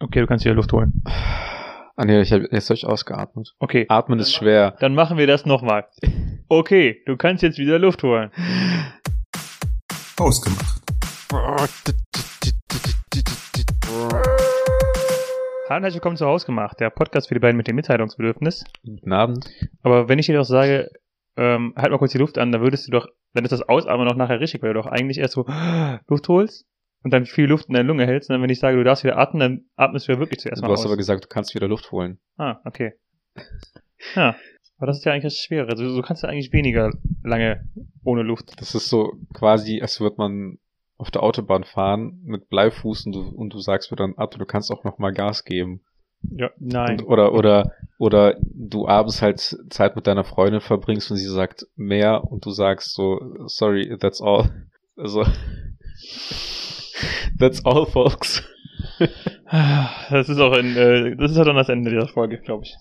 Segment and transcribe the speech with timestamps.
[0.00, 1.02] Okay, du kannst wieder Luft holen.
[1.96, 3.56] Ah nee, ich habe jetzt hab ich ausgeatmet.
[3.58, 3.84] Okay.
[3.88, 4.76] Atmen ist schwer.
[4.78, 5.88] Dann machen wir das nochmal.
[6.48, 8.30] Okay, du kannst jetzt wieder Luft holen.
[10.16, 10.82] Ausgemacht.
[15.68, 18.64] Hallo und herzlich willkommen zu Hausgemacht, der Podcast für die beiden mit dem Mitteilungsbedürfnis.
[18.84, 19.50] Guten Abend.
[19.82, 20.92] Aber wenn ich dir doch sage,
[21.36, 24.06] ähm, halt mal kurz die Luft an, dann würdest du doch, dann ist das Ausatmen
[24.06, 25.44] noch nachher richtig, weil du doch eigentlich erst so
[26.06, 26.68] Luft holst
[27.02, 28.28] und dann viel Luft in der Lunge hältst.
[28.28, 30.62] Und dann, wenn ich sage, du darfst wieder atmen, dann atmest du ja wirklich zuerst
[30.62, 30.86] Du mal hast aus.
[30.86, 32.18] aber gesagt, du kannst wieder Luft holen.
[32.36, 32.92] Ah, okay.
[34.14, 34.36] Ja,
[34.78, 35.68] aber das ist ja eigentlich das Schwere.
[35.68, 36.90] Also, du kannst ja eigentlich weniger
[37.22, 37.64] lange
[38.04, 38.60] ohne Luft.
[38.60, 40.58] Das ist so quasi, als würde man
[40.96, 44.44] auf der Autobahn fahren mit Bleifuß und du, und du sagst mir dann ab, du
[44.44, 45.82] kannst auch noch mal Gas geben.
[46.22, 47.00] Ja, nein.
[47.00, 49.38] Und, oder, oder, oder du abends halt
[49.70, 54.20] Zeit mit deiner Freundin verbringst und sie sagt mehr und du sagst so, sorry, that's
[54.20, 54.66] all.
[54.96, 55.24] Also,
[57.38, 58.42] that's all, folks.
[60.10, 62.76] Das ist auch ein, äh, das ist ja dann das Ende dieser Folge, glaube ich.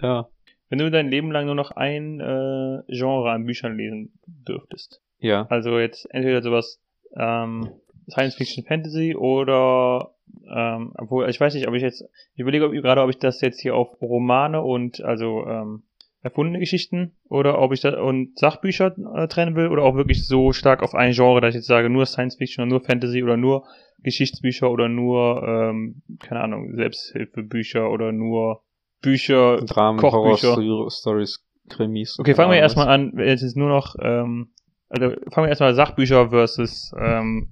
[0.00, 0.28] Ja.
[0.68, 5.00] Wenn du dein Leben lang nur noch ein äh, Genre an Büchern lesen dürftest.
[5.18, 5.46] Ja.
[5.48, 6.80] Also jetzt entweder sowas
[7.16, 7.70] ähm,
[8.08, 10.12] Science Fiction Fantasy oder
[10.48, 13.60] ähm, obwohl ich weiß nicht, ob ich jetzt ich überlege gerade, ob ich das jetzt
[13.60, 15.82] hier auf Romane und also ähm,
[16.26, 20.52] erfundene Geschichten oder ob ich das und Sachbücher äh, trennen will oder auch wirklich so
[20.52, 23.36] stark auf ein Genre, dass ich jetzt sage nur Science Fiction oder nur Fantasy oder
[23.36, 23.64] nur
[24.02, 28.62] Geschichtsbücher oder nur ähm, keine Ahnung Selbsthilfebücher oder nur
[29.02, 30.56] Bücher Dramen, Kochbücher.
[30.56, 32.18] Horror, Stories, Krimis.
[32.18, 33.12] Okay, fangen wir erstmal an.
[33.18, 34.48] Jetzt ist nur noch, ähm,
[34.88, 37.48] also fangen wir erstmal Sachbücher versus ähm,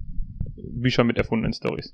[0.57, 1.93] Bücher mit erfundenen Stories.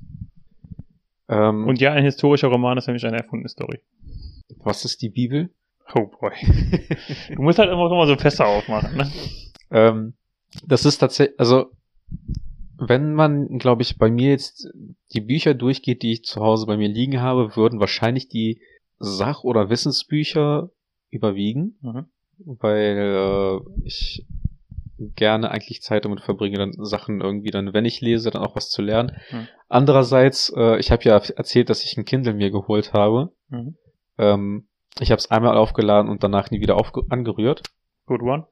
[1.29, 3.81] Ähm, Und ja, ein historischer Roman ist nämlich eine erfundene Story.
[4.63, 5.51] was ist die Bibel?
[5.95, 6.31] Oh boy.
[7.35, 9.11] du musst halt immer, immer so Fässer aufmachen, ne?
[9.71, 10.13] Ähm,
[10.65, 11.71] das ist tatsächlich, also
[12.77, 14.67] wenn man, glaube ich, bei mir jetzt
[15.13, 18.61] die Bücher durchgeht, die ich zu Hause bei mir liegen habe, würden wahrscheinlich die
[18.99, 20.69] Sach- oder Wissensbücher
[21.09, 22.05] überwiegen, Mhm.
[22.37, 24.25] weil äh, ich
[25.15, 28.69] gerne eigentlich Zeit damit verbringe, dann Sachen irgendwie dann, wenn ich lese, dann auch was
[28.69, 29.17] zu lernen.
[29.31, 29.47] Mhm.
[29.67, 33.31] Andererseits, äh, ich habe ja erzählt, dass ich ein Kindle mir geholt habe.
[33.49, 33.75] Mhm.
[34.17, 34.67] Ähm,
[34.99, 36.77] ich habe es einmal aufgeladen und danach nie wieder
[37.09, 37.63] angerührt.
[38.07, 38.47] Good one.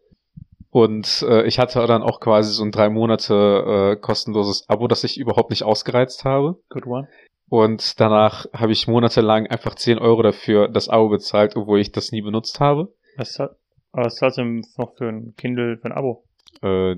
[0.72, 5.04] Und äh, ich hatte dann auch quasi so ein drei Monate äh, kostenloses Abo, das
[5.04, 6.62] ich überhaupt nicht ausgereizt habe.
[6.70, 7.08] Good one.
[7.50, 12.12] Und danach habe ich monatelang einfach 10 Euro dafür das Abo bezahlt, obwohl ich das
[12.12, 12.94] nie benutzt habe.
[13.18, 13.56] Was zahl-
[13.92, 16.24] was zahlst du denn noch für ein Kindle, für ein Abo?
[16.62, 16.98] Äh,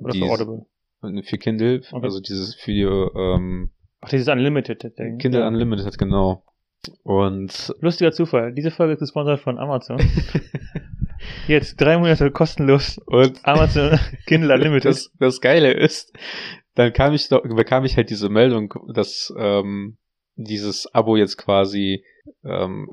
[0.00, 0.66] Oder für Audible?
[1.22, 2.04] für Kindle, Okay.
[2.04, 3.70] also dieses für die ähm,
[4.00, 5.18] Ach, dieses Unlimited-Ding.
[5.18, 5.46] Kindle Ja.
[5.48, 6.42] Unlimited, genau.
[7.04, 8.52] Und Lustiger Zufall.
[8.52, 9.98] Diese Folge ist gesponsert von Amazon.
[11.46, 14.86] Jetzt drei Monate kostenlos und Amazon Kindle Unlimited.
[14.86, 16.12] das, das Geile ist,
[16.74, 19.96] dann kam ich doch, bekam ich halt diese Meldung, dass ähm,
[20.34, 22.04] dieses Abo jetzt quasi
[22.44, 22.88] ähm,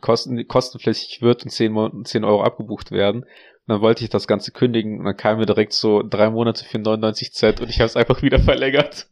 [0.00, 3.22] kosten, kostenpflichtig wird und 10, Mon 10 Euro abgebucht werden.
[3.22, 3.28] Und
[3.68, 6.78] dann wollte ich das Ganze kündigen und dann kam mir direkt so drei Monate für
[6.78, 9.08] 99 Cent und ich habe es einfach wieder verlängert.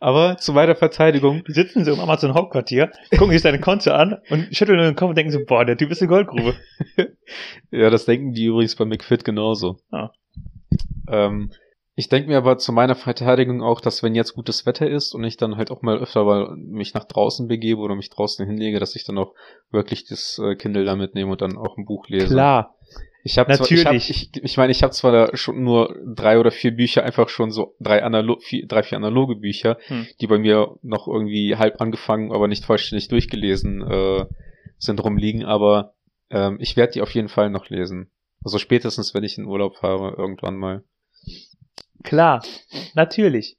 [0.00, 4.54] Aber zu meiner Verteidigung, sitzen so im Amazon Hauptquartier, gucken sich deine Konto an und
[4.56, 6.54] schütteln den Kopf und denken so, boah, der Typ ist eine Goldgrube.
[7.70, 9.78] ja, das denken die übrigens bei McFit genauso.
[9.90, 10.10] Ah.
[11.08, 11.50] Ähm,
[11.98, 15.24] ich denke mir aber zu meiner Verteidigung auch, dass wenn jetzt gutes Wetter ist und
[15.24, 18.78] ich dann halt auch mal öfter mal mich nach draußen begebe oder mich draußen hinlege,
[18.78, 19.34] dass ich dann auch
[19.72, 22.28] wirklich das äh, Kindle da mitnehme und dann auch ein Buch lese.
[22.28, 22.77] Klar.
[23.24, 24.10] Ich habe zwar, ich, hab, Natürlich.
[24.10, 27.50] ich, ich meine, ich habe zwar da schon nur drei oder vier Bücher, einfach schon
[27.50, 30.06] so drei, analo vier, drei vier analoge Bücher, Hm.
[30.20, 34.26] die bei mir noch irgendwie halb angefangen, aber nicht vollständig durchgelesen äh,
[34.78, 35.94] sind rumliegen, aber
[36.30, 38.10] ähm, ich werde die auf jeden Fall noch lesen.
[38.44, 40.84] Also spätestens, wenn ich in Urlaub fahre, irgendwann mal.
[42.04, 42.44] Klar.
[42.94, 43.58] Natürlich.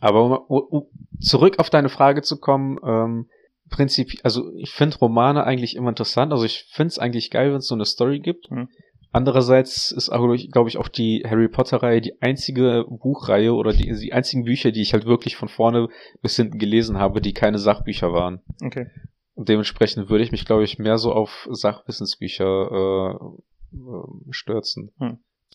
[0.00, 0.86] Aber um, um, um
[1.20, 3.28] zurück auf deine Frage zu kommen, ähm,
[3.72, 6.30] Prinzip, also ich finde Romane eigentlich immer interessant.
[6.32, 8.50] Also ich finde es eigentlich geil, wenn es so eine Story gibt.
[8.50, 8.68] Mhm.
[9.12, 14.44] Andererseits ist, glaube ich, auch die Harry Potter-Reihe die einzige Buchreihe oder die, die einzigen
[14.44, 15.88] Bücher, die ich halt wirklich von vorne
[16.22, 18.40] bis hinten gelesen habe, die keine Sachbücher waren.
[18.64, 18.86] Okay.
[19.34, 24.92] Und dementsprechend würde ich mich, glaube ich, mehr so auf Sachwissensbücher äh, äh, stürzen.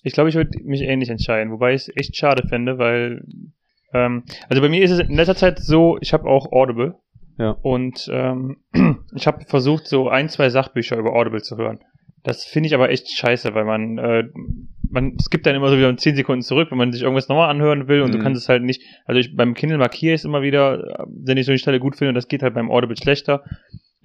[0.03, 3.23] Ich glaube, ich würde mich ähnlich entscheiden, wobei ich es echt schade fände, weil
[3.93, 6.95] ähm, also bei mir ist es in letzter Zeit so, ich habe auch Audible
[7.39, 7.51] Ja.
[7.61, 8.57] und ähm,
[9.15, 11.79] ich habe versucht, so ein, zwei Sachbücher über Audible zu hören.
[12.27, 14.23] Das finde ich aber echt scheiße, weil man, äh,
[14.89, 17.49] man, es gibt dann immer so wieder 10 Sekunden zurück, wenn man sich irgendwas nochmal
[17.49, 18.21] anhören will und du Mhm.
[18.23, 21.37] kannst es halt nicht, also ich, beim Kindle markiere ich es immer wieder, äh, wenn
[21.37, 23.43] ich so eine Stelle gut finde und das geht halt beim Audible schlechter.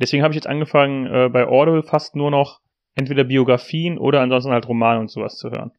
[0.01, 2.61] Deswegen habe ich jetzt angefangen, äh, bei Audible fast nur noch
[2.95, 5.73] entweder Biografien oder ansonsten halt Romane und sowas zu hören.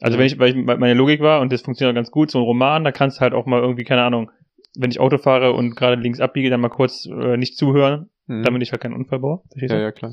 [0.00, 0.20] Also Ja.
[0.20, 2.82] wenn ich, weil ich, meine Logik war, und das funktioniert ganz gut, so ein Roman,
[2.82, 4.30] da kannst du halt auch mal irgendwie, keine Ahnung,
[4.74, 8.42] wenn ich Auto fahre und gerade links abbiege, dann mal kurz äh, nicht zuhören, Mhm.
[8.44, 9.42] damit ich halt keinen Unfall baue.
[9.54, 9.66] Du?
[9.66, 10.12] ja, ja, klar.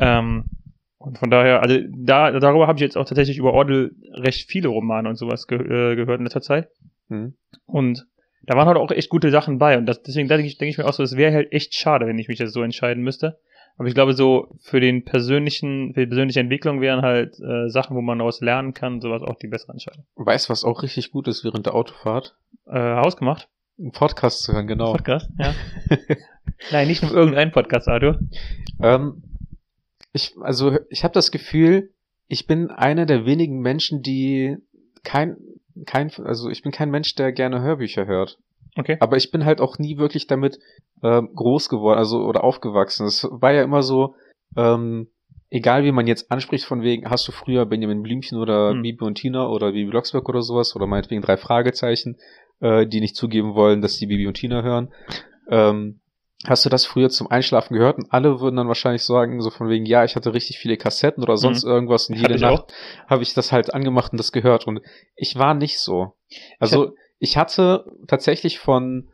[0.00, 0.44] Ähm,
[1.02, 4.68] und von daher, also da, darüber habe ich jetzt auch tatsächlich über Ordel recht viele
[4.68, 6.68] Romane und sowas ge äh, gehört in letzter Zeit.
[7.08, 7.34] Mhm.
[7.66, 8.06] Und
[8.42, 9.76] da waren halt auch echt gute Sachen bei.
[9.78, 12.06] Und das, deswegen denke ich, denke ich mir auch so, es wäre halt echt schade,
[12.06, 13.38] wenn ich mich jetzt so entscheiden müsste.
[13.78, 17.96] Aber ich glaube, so für den persönlichen, für die persönliche Entwicklung wären halt äh, Sachen,
[17.96, 20.04] wo man daraus lernen kann, sowas auch die bessere Entscheidung.
[20.16, 22.36] Weißt du, was auch richtig gut ist während der Autofahrt?
[22.66, 23.48] Äh, Hausgemacht?
[23.78, 24.92] Einen Podcast zu hören, genau.
[24.92, 25.54] Podcast, ja.
[26.70, 28.20] Nein, nicht nur irgendein Podcast, Arthur.
[28.80, 29.22] Ähm,
[30.12, 31.90] ich, also ich habe das Gefühl,
[32.28, 34.56] ich bin einer der wenigen Menschen, die
[35.04, 35.36] kein,
[35.86, 38.38] kein, also ich bin kein Mensch, der gerne Hörbücher hört.
[38.76, 38.96] Okay.
[39.00, 40.58] Aber ich bin halt auch nie wirklich damit
[41.02, 43.06] ähm, groß geworden, also oder aufgewachsen.
[43.06, 44.14] Es war ja immer so,
[44.56, 45.08] ähm,
[45.50, 48.82] egal wie man jetzt anspricht, von wegen, hast du früher Benjamin Blümchen oder Hm.
[48.82, 52.16] Bibi und Tina oder Bibi Blocksberg oder sowas oder meinetwegen drei Fragezeichen,
[52.60, 54.92] äh, die nicht zugeben wollen, dass die Bibi und Tina hören.
[55.50, 56.00] Ähm,
[56.46, 57.98] hast du das früher zum Einschlafen gehört?
[57.98, 61.22] Und alle würden dann wahrscheinlich sagen, so von wegen, ja, ich hatte richtig viele Kassetten
[61.22, 62.72] oder sonst irgendwas und jede ich Nacht
[63.06, 64.66] habe ich das halt angemacht und das gehört.
[64.66, 64.80] Und
[65.14, 66.14] ich war nicht so.
[66.58, 69.10] Also ich hatte tatsächlich von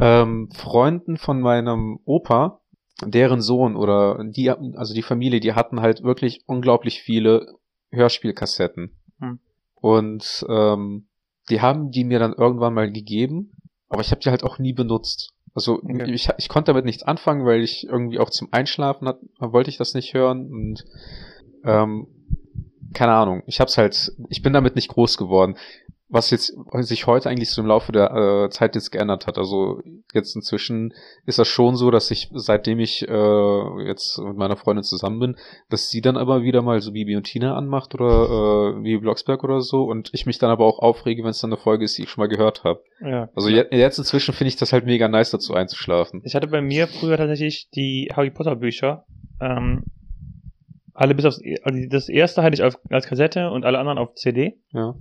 [0.00, 2.60] ähm, Freunden von meinem Opa,
[3.02, 7.54] deren Sohn oder die, also die Familie, die hatten halt wirklich unglaublich viele
[7.90, 8.94] Hörspielkassetten.
[9.20, 9.38] Hm.
[9.74, 11.08] Und ähm,
[11.48, 13.52] die haben die mir dann irgendwann mal gegeben,
[13.88, 15.32] aber ich habe die halt auch nie benutzt.
[15.58, 16.12] Also Okay.
[16.12, 19.76] ich, ich konnte damit nichts anfangen, weil ich irgendwie auch zum Einschlafen hat, wollte ich
[19.76, 20.84] das nicht hören und
[21.64, 22.06] ähm,
[22.94, 23.42] keine Ahnung.
[23.46, 25.56] Ich hab's halt, ich bin damit nicht groß geworden.
[26.10, 29.36] Was jetzt sich heute eigentlich so im Laufe der äh, Zeit jetzt geändert hat.
[29.36, 29.82] Also
[30.14, 30.94] jetzt inzwischen
[31.26, 35.36] ist das schon so, dass ich, seitdem ich äh, jetzt mit meiner Freundin zusammen bin,
[35.68, 39.44] dass sie dann aber wieder mal so Bibi und Tina anmacht oder äh, Bibi Blocksberg
[39.44, 41.98] oder so und ich mich dann aber auch aufrege, wenn es dann eine Folge ist,
[41.98, 42.82] die ich schon mal gehört habe.
[43.00, 43.28] Ja.
[43.34, 46.22] Also je, jetzt inzwischen finde ich das halt mega nice, dazu einzuschlafen.
[46.24, 49.04] Ich hatte bei mir früher tatsächlich die Harry Potter Bücher.
[49.40, 49.84] Ähm,
[50.98, 54.14] alle bis aufs, also das erste hatte ich auf, als Kassette und alle anderen auf
[54.14, 54.58] CD.
[54.72, 54.96] Ja.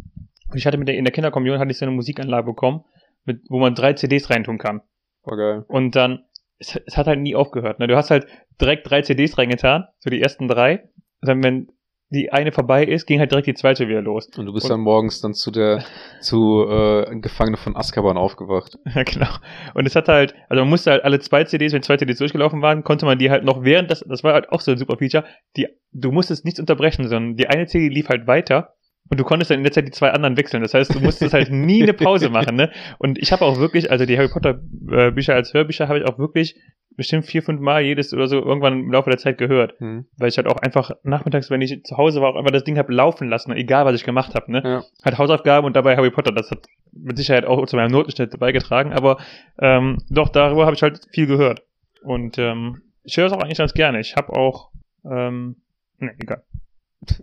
[0.50, 2.84] Und ich hatte mit der, in der Kinderkommunion hatte ich so eine Musikanlage bekommen,
[3.26, 4.82] mit, wo man drei CDs reintun kann.
[5.24, 5.66] War geil.
[5.68, 6.24] Und dann,
[6.60, 7.80] es, es hat halt nie aufgehört.
[7.80, 7.88] Ne?
[7.88, 8.28] Du hast halt
[8.62, 10.84] direkt drei CDs reingetan, so die ersten drei.
[11.22, 11.68] Und dann, wenn
[12.10, 14.30] die eine vorbei ist, ging halt direkt die zweite wieder los.
[14.38, 15.84] Und du bist Und- dann morgens dann zu der,
[16.22, 18.78] zu äh, Gefangene von Azkaban aufgewacht.
[18.96, 19.28] Ja, genau.
[19.74, 22.62] Und es hat halt, also man musste halt alle zwei CDs, wenn zwei CDs durchgelaufen
[22.62, 24.98] waren, konnte man die halt noch während, das, das war halt auch so ein super
[24.98, 25.26] Feature,
[25.58, 28.77] die, du musstest nichts unterbrechen, sondern die eine CD lief halt weiter
[29.10, 30.62] und du konntest dann in der Zeit die zwei anderen wechseln.
[30.64, 32.72] Das heißt, du musstest halt nie eine Pause machen, ne?
[32.98, 34.60] Und ich habe auch wirklich, also die Harry Potter
[34.92, 36.56] äh, Bücher als Hörbücher habe ich auch wirklich
[36.98, 39.80] bestimmt vier, fünf Mal jedes oder so irgendwann im Laufe der Zeit gehört.
[39.80, 40.08] Hm.
[40.18, 42.78] Weil ich halt auch einfach nachmittags, wenn ich zu Hause war, auch einfach das Ding
[42.78, 44.62] hab laufen lassen, egal was ich gemacht habe, ne?
[44.64, 44.84] Ja.
[45.06, 46.32] Halt Hausaufgaben und dabei Harry Potter.
[46.32, 49.18] Das hat mit Sicherheit auch zu meinem Notenschnitt beigetragen, aber
[49.60, 51.62] ähm, doch, darüber habe ich halt viel gehört.
[52.02, 54.00] Und ähm, ich höre es auch eigentlich ganz gerne.
[54.00, 54.72] Ich habe auch,
[55.06, 55.58] ähm,
[56.00, 56.44] ne, egal.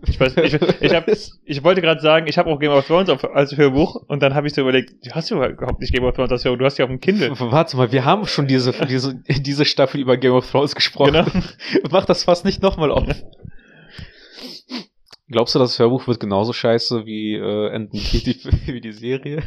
[0.07, 3.09] Ich weiß, ich, ich, hab, ich wollte gerade sagen, ich habe auch Game of Thrones
[3.09, 6.15] auf, als Hörbuch und dann habe ich so überlegt, hast du überhaupt nicht Game of
[6.15, 6.59] Thrones als Hörbuch?
[6.59, 7.31] Du hast ja auf dem Kindle.
[7.37, 11.11] Warte mal, wir haben schon diese, diese, diese Staffel über Game of Thrones gesprochen.
[11.13, 11.25] Genau.
[11.91, 13.03] Mach das fast nicht nochmal auf.
[15.27, 18.39] Glaubst du, das Hörbuch wird genauso scheiße wie, äh, wie, die,
[18.73, 19.43] wie die Serie?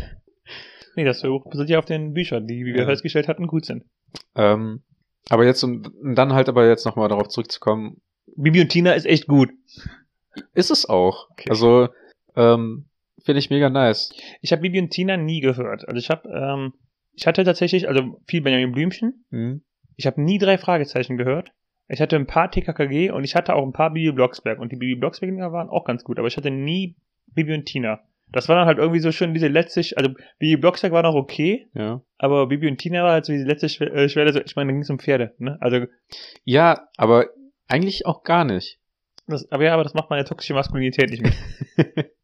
[0.97, 2.87] Nee, das Hörbuch basiert ja auf den Büchern, die, wie wir Ja.
[2.87, 3.85] festgestellt hatten, gut sind.
[4.35, 4.83] Ähm,
[5.31, 5.83] aber jetzt, um
[6.15, 8.01] dann halt aber jetzt nochmal darauf zurückzukommen,
[8.37, 9.51] Bibi und Tina ist echt gut.
[10.55, 11.29] Ist es auch.
[11.31, 11.49] Okay.
[11.51, 11.89] Also,
[12.37, 12.87] ähm,
[13.25, 14.13] finde ich mega nice.
[14.41, 15.87] Ich habe Bibi und Tina nie gehört.
[15.87, 16.73] Also ich habe, ähm,
[17.13, 19.25] ich hatte tatsächlich, also viel Benjamin Blümchen.
[19.31, 19.63] Hm?
[19.97, 21.51] Ich habe nie drei Fragezeichen gehört.
[21.89, 24.59] Ich hatte ein paar TKKG und ich hatte auch ein paar Bibi Blocksberg.
[24.61, 26.97] Und die Bibi Blocksberg Dinger waren auch ganz gut, aber ich hatte nie
[27.35, 28.01] Bibi und Tina.
[28.31, 31.67] Das war dann halt irgendwie so schön diese letzte, also Bibi Blocksberg war noch okay,
[31.75, 32.03] Ja.
[32.19, 34.73] aber Bibi und Tina war halt so diese letzte äh, Schwelle, so, ich meine, da
[34.75, 35.57] ging es um Pferde, ne?
[35.61, 35.87] Also,
[36.45, 37.29] Ja, aber
[37.69, 38.78] eigentlich auch gar nicht.
[39.33, 41.35] Das, aber ja, aber das macht meine toxische Maskulinität nicht mit.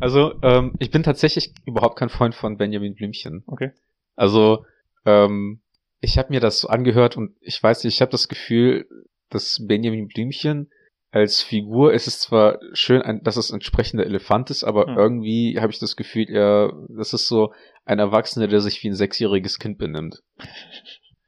[0.00, 3.44] Also, ähm, ich bin tatsächlich überhaupt kein Freund von Benjamin Blümchen.
[3.46, 3.70] Okay.
[4.16, 4.64] Also,
[5.04, 5.60] ähm,
[6.00, 8.88] ich habe mir das so angehört und ich weiß nicht, ich habe das Gefühl,
[9.30, 10.70] dass Benjamin Blümchen
[11.12, 14.96] als Figur, es ist zwar schön, dass es ein entsprechender Elefant ist, aber Hm.
[14.96, 17.52] irgendwie habe ich das Gefühl, er, das ist so
[17.84, 20.22] ein Erwachsener, der sich wie ein sechsjähriges Kind benimmt.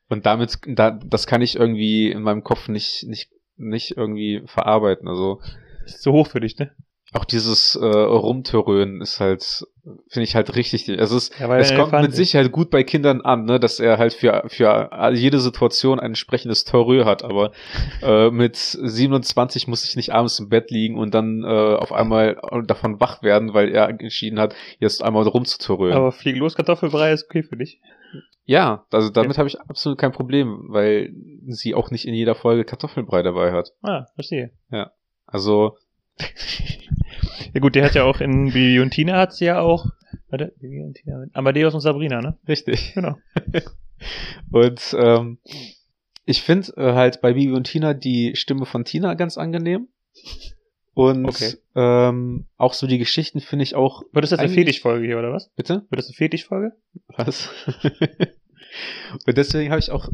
[0.08, 5.08] Und damit, da, das kann ich irgendwie in meinem Kopf nicht, nicht, nicht irgendwie verarbeiten.
[5.08, 5.40] Also
[5.84, 6.70] Ist zu hoch für dich, ne?
[7.14, 9.64] auch dieses äh, Rumtörönen ist halt
[10.08, 10.88] finde ich halt richtig.
[10.98, 12.14] Also es, Ja, es kommt mit.
[12.14, 16.64] Sicherheit gut bei Kindern an, ne, dass er halt für, für jede Situation ein entsprechendes
[16.64, 17.52] Terror hat, aber
[18.02, 22.40] äh, mit 27 muss ich nicht abends im Bett liegen und dann äh, auf einmal
[22.66, 25.96] davon wach werden, weil er entschieden hat, jetzt einmal rumzuterrören.
[25.96, 27.80] Aber flieg los, Kartoffelbrei ist okay für dich.
[28.46, 31.14] Ja, also damit habe ich absolut kein Problem, weil
[31.46, 33.72] sie auch nicht in jeder Folge Kartoffelbrei dabei hat.
[33.82, 34.50] Ah, verstehe.
[35.26, 35.76] Also,
[37.52, 39.86] Ja gut, der hat ja auch in Bibi und Tina hat sie ja auch.
[40.28, 41.24] Warte, Bibi und Tina.
[41.32, 42.38] Amadeus und Sabrina, ne?
[42.48, 42.92] richtig.
[42.94, 43.16] Genau.
[44.50, 45.38] Und ähm,
[46.26, 49.88] ich finde äh, halt bei Bibi und Tina die Stimme von Tina ganz angenehm.
[50.94, 51.54] Und Okay.
[51.74, 54.02] ähm, auch so die Geschichten finde ich auch.
[54.12, 55.48] Wird das jetzt eine Fetischfolge hier, oder was?
[55.56, 55.86] Bitte?
[55.90, 56.72] Wird das eine Fetischfolge?
[57.08, 57.48] Was?
[59.26, 60.08] und deswegen habe ich auch,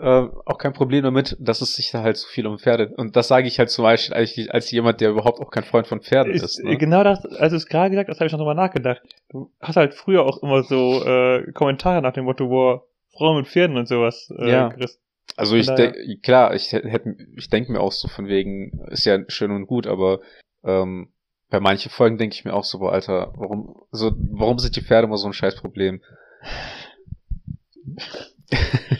[0.00, 2.92] äh, auch kein Problem damit, dass es sich da halt so viel um Pferde.
[2.96, 5.86] Und das sage ich halt zum Beispiel eigentlich als jemand, der überhaupt auch kein Freund
[5.86, 6.42] von Pferden ist.
[6.42, 6.76] Ist, ne?
[6.78, 9.02] Genau das, als du es gerade gesagt hast, habe ich noch drüber nachgedacht.
[9.28, 12.82] Du hast halt früher auch immer so äh, Kommentare nach dem Motto, wo
[13.16, 14.68] Frauen mit Pferden und sowas äh, Ja.
[14.68, 15.00] gerissen.
[15.36, 19.18] Also ich denke, klar, ich hätte, ich denke mir auch so von wegen, ist ja
[19.28, 20.20] schön und gut, aber
[20.64, 21.12] ähm,
[21.50, 24.82] bei manchen Folgen denke ich mir auch so, boah, Alter, warum, so, warum sind die
[24.82, 26.02] Pferde immer so ein Scheißproblem?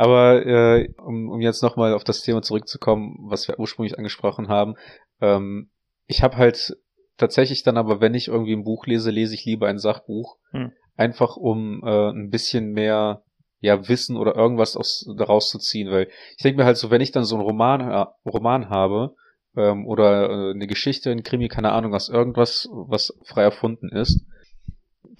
[0.00, 4.76] aber äh, um, um jetzt nochmal auf das Thema zurückzukommen, was wir ursprünglich angesprochen haben,
[5.20, 5.68] ähm,
[6.06, 6.74] ich habe halt
[7.18, 10.72] tatsächlich dann aber, wenn ich irgendwie ein Buch lese, lese ich lieber ein Sachbuch, Hm.
[10.96, 13.24] einfach um äh, ein bisschen mehr
[13.60, 17.02] ja Wissen oder irgendwas aus, daraus zu ziehen, weil ich denke mir halt so, wenn
[17.02, 19.14] ich dann so einen Roman, ha- Roman habe
[19.54, 24.24] ähm, oder äh, eine Geschichte, ein Krimi, keine Ahnung, was irgendwas, was frei erfunden ist,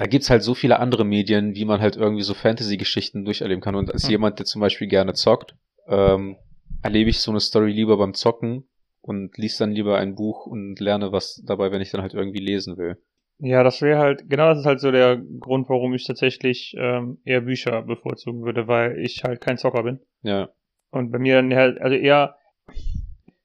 [0.01, 3.75] da gibt's halt so viele andere Medien, wie man halt irgendwie so Fantasy-Geschichten durcherleben kann.
[3.75, 4.13] Und als Hm.
[4.13, 5.55] jemand, der zum Beispiel gerne zockt,
[5.89, 6.37] ähm,
[6.83, 8.67] erlebe ich so eine Story lieber beim Zocken
[9.03, 12.39] und lies dann lieber ein Buch und lerne was dabei, wenn ich dann halt irgendwie
[12.39, 12.97] lesen will.
[13.41, 17.19] Ja, das wäre halt, genau das ist halt so der Grund, warum ich tatsächlich ähm,
[17.27, 20.01] eher Bücher bevorzugen würde, weil ich halt kein Zocker bin.
[20.23, 20.49] Ja,
[20.93, 22.37] Und bei mir dann halt, also eher,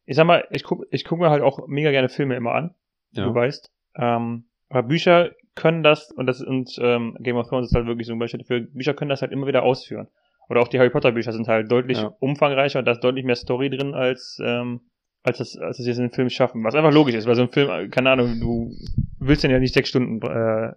[0.05, 2.75] ich sag mal, ich guck, ich guck mir halt auch mega gerne Filme immer an,
[3.11, 3.25] ja.
[3.25, 3.69] du weißt.
[3.97, 8.07] Ähm, aber Bücher können das, und das und ähm, Game of Thrones ist halt wirklich
[8.07, 10.07] so ein Beispiel dafür, Bücher können das halt immer wieder ausführen.
[10.49, 12.15] Oder auch die Harry Potter Bücher sind halt deutlich Ja.
[12.19, 14.81] umfangreicher und da ist deutlich mehr Story drin als, ähm,
[15.23, 16.63] als das, als das jetzt in einem Film schaffen.
[16.63, 18.71] Was einfach logisch ist, weil so ein Film, äh, keine Ahnung, du
[19.19, 20.73] willst den ja nicht sechs Stunden äh,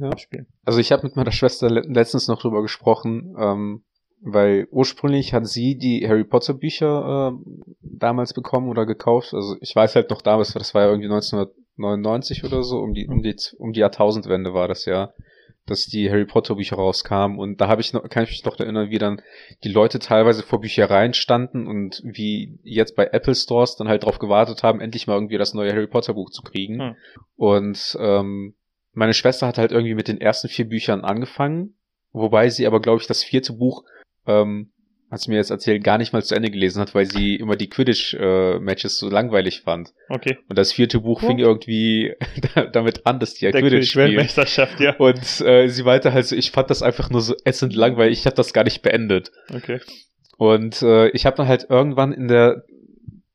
[0.00, 0.08] ja.
[0.10, 0.46] abspielen.
[0.64, 3.84] Also ich habe mit meiner Schwester le letztens noch drüber gesprochen, ähm,
[4.20, 7.50] weil ursprünglich hat sie die Harry Potter Bücher äh,
[7.82, 9.34] damals bekommen oder gekauft.
[9.34, 11.08] Also ich weiß halt noch damals, das war ja irgendwie
[11.76, 15.12] 1999 oder so, um die um die um die Jahrtausendwende war das ja,
[15.66, 18.58] dass die Harry Potter Bücher rauskamen und da habe ich noch kann ich mich noch
[18.58, 19.22] erinnern, wie dann
[19.64, 24.18] die Leute teilweise vor Büchereien standen und wie jetzt bei Apple Stores dann halt drauf
[24.18, 26.80] gewartet haben, endlich mal irgendwie das neue Harry Potter Buch zu kriegen.
[26.80, 26.96] Hm.
[27.36, 28.54] Und ähm,
[28.92, 31.74] meine Schwester hat halt irgendwie mit den ersten vier Büchern angefangen,
[32.12, 33.84] wobei sie aber, glaube ich, das vierte Buch,
[34.26, 34.70] ähm,
[35.14, 37.56] hat sie mir jetzt erzählt, gar nicht mal zu Ende gelesen hat, weil sie immer
[37.56, 39.92] die Quidditch-Matches so langweilig fand.
[40.08, 40.36] Okay.
[40.48, 41.28] Und das vierte Buch Ja.
[41.28, 42.12] fing irgendwie
[42.54, 44.08] da- damit an, dass die ja Der Quidditch spielen.
[44.08, 44.94] Weltmeisterschaft, ja.
[44.96, 48.26] Und äh, sie meinte halt so, ich fand das einfach nur so ätzend langweilig, ich
[48.26, 49.30] habe das gar nicht beendet.
[49.54, 49.80] Okay.
[50.36, 52.64] Und äh, ich habe dann halt irgendwann in der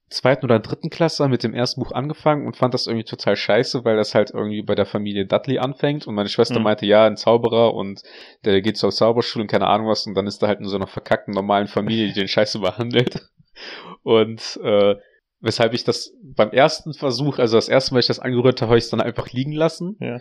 [0.10, 3.86] zweiten oder dritten Klasse mit dem ersten Buch angefangen und fand das irgendwie total scheiße,
[3.86, 6.64] weil das halt irgendwie bei der Familie Dudley anfängt und meine Schwester Mhm.
[6.64, 8.02] meinte, ja, ein Zauberer und
[8.44, 10.76] der geht zur Zauberschule und keine Ahnung was und dann ist da halt in so
[10.76, 13.30] einer verkackten normalen Familie, die den Scheiße behandelt.
[14.04, 14.96] Und äh,
[15.42, 18.78] weshalb ich das beim ersten Versuch, also das erste Mal, ich das angerührt habe, habe
[18.78, 19.98] ich es dann einfach liegen lassen.
[20.00, 20.20] Ja.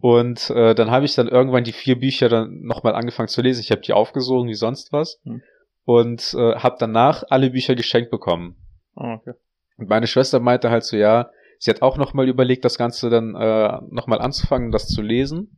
[0.00, 3.62] Und äh, dann habe ich dann irgendwann die vier Bücher dann nochmal angefangen zu lesen.
[3.62, 5.18] Ich habe die aufgesogen wie sonst was.
[5.24, 5.42] Hm.
[5.84, 8.56] Und äh, habe danach alle Bücher geschenkt bekommen.
[8.96, 9.34] Oh, okay.
[9.76, 13.34] Und meine Schwester meinte halt so, ja, sie hat auch nochmal überlegt, das Ganze dann
[13.34, 15.50] äh, nochmal anzufangen, das zu lesen.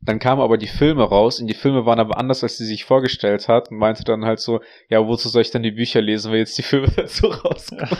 [0.00, 2.84] Dann kamen aber die Filme raus und die Filme waren aber anders, als sie sich
[2.84, 6.30] vorgestellt hat und meinte dann halt so, ja, wozu soll ich denn die Bücher lesen,
[6.30, 7.96] wenn jetzt die Filme dazu rauskommen?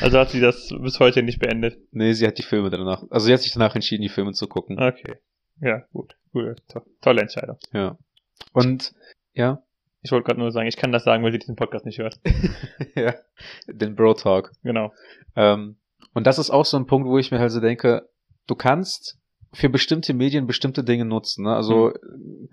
[0.00, 1.78] Also hat sie das bis heute nicht beendet.
[1.90, 4.46] Nee, sie hat die Filme danach, also sie hat sich danach entschieden, die Filme zu
[4.46, 4.80] gucken.
[4.80, 5.16] Okay.
[5.60, 6.16] Ja, gut.
[6.32, 6.56] Cool.
[6.68, 7.58] To tolle Entscheidung.
[7.72, 7.98] Ja.
[8.52, 8.92] Und,
[9.32, 9.62] ja,
[10.04, 12.20] Ich wollte gerade nur sagen, ich kann das sagen, weil sie diesen Podcast nicht hört.
[12.94, 13.14] ja,
[13.66, 14.52] den Bro Talk.
[14.62, 14.92] Genau.
[15.34, 15.78] Ähm,
[16.12, 18.06] und das ist auch so ein Punkt, wo ich mir halt so denke,
[18.46, 19.18] du kannst
[19.54, 21.44] für bestimmte Medien bestimmte Dinge nutzen.
[21.44, 21.54] Ne?
[21.54, 21.92] Also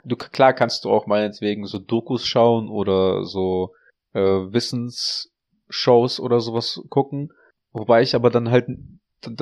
[0.05, 3.73] du klar kannst du auch meinetwegen so Dokus schauen oder so
[4.13, 7.33] äh, Wissensshows oder sowas gucken,
[7.73, 8.67] wobei ich aber dann halt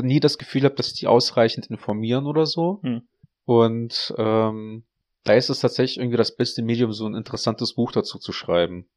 [0.01, 2.79] nie das Gefühl habe, dass die ausreichend informieren oder so.
[2.81, 3.03] Hm.
[3.45, 4.83] Und ähm,
[5.29, 8.88] da ist es tatsächlich irgendwie das beste Medium, so ein interessantes Buch dazu zu schreiben.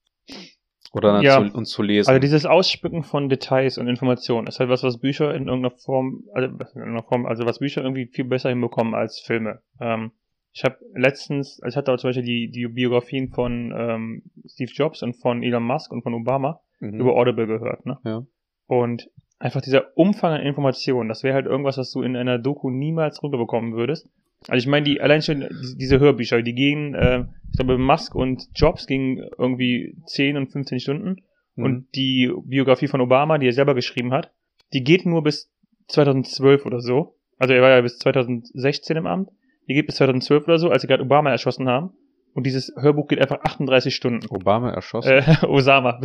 [0.95, 1.47] Oder dann Ja.
[1.47, 2.09] zu, und zu lesen.
[2.09, 6.25] Also dieses Ausspücken von Details und Informationen ist halt was, was Bücher in irgendeiner Form,
[6.35, 9.61] also was in irgendeiner Form, also was Bücher irgendwie viel besser hinbekommen als Filme.
[9.81, 10.13] Ähm,
[10.55, 14.71] ich habe letztens, also ich hatte auch zum Beispiel die, die Biografien von ähm, Steve
[14.73, 16.99] Jobs und von Elon Musk und von Obama Mhm.
[17.01, 17.99] über Audible gehört, ne?
[18.05, 18.27] Ja.
[18.67, 19.09] Und
[19.39, 23.23] einfach dieser Umfang an Informationen, das wäre halt irgendwas, was du in einer Doku niemals
[23.23, 24.09] runterbekommen würdest.
[24.49, 28.15] Also ich meine, die allein schon die- diese Hörbücher, die gehen, äh, ich glaube, Musk
[28.15, 31.17] und Jobs gingen irgendwie 10 und 15 Stunden.
[31.57, 31.65] Mhm.
[31.65, 34.33] Und die Biografie von Obama, die er selber geschrieben hat,
[34.73, 35.51] die geht nur bis
[35.89, 37.17] 2012 oder so.
[37.39, 39.31] Also er war ja bis 2016 im Amt.
[39.69, 41.91] Die geht bis 2012 oder so, als sie gerade Obama erschossen haben.
[42.35, 44.27] Und dieses Hörbuch geht einfach 38 Stunden.
[44.31, 45.11] Obama erschossen.
[45.13, 46.01] Äh, Osama.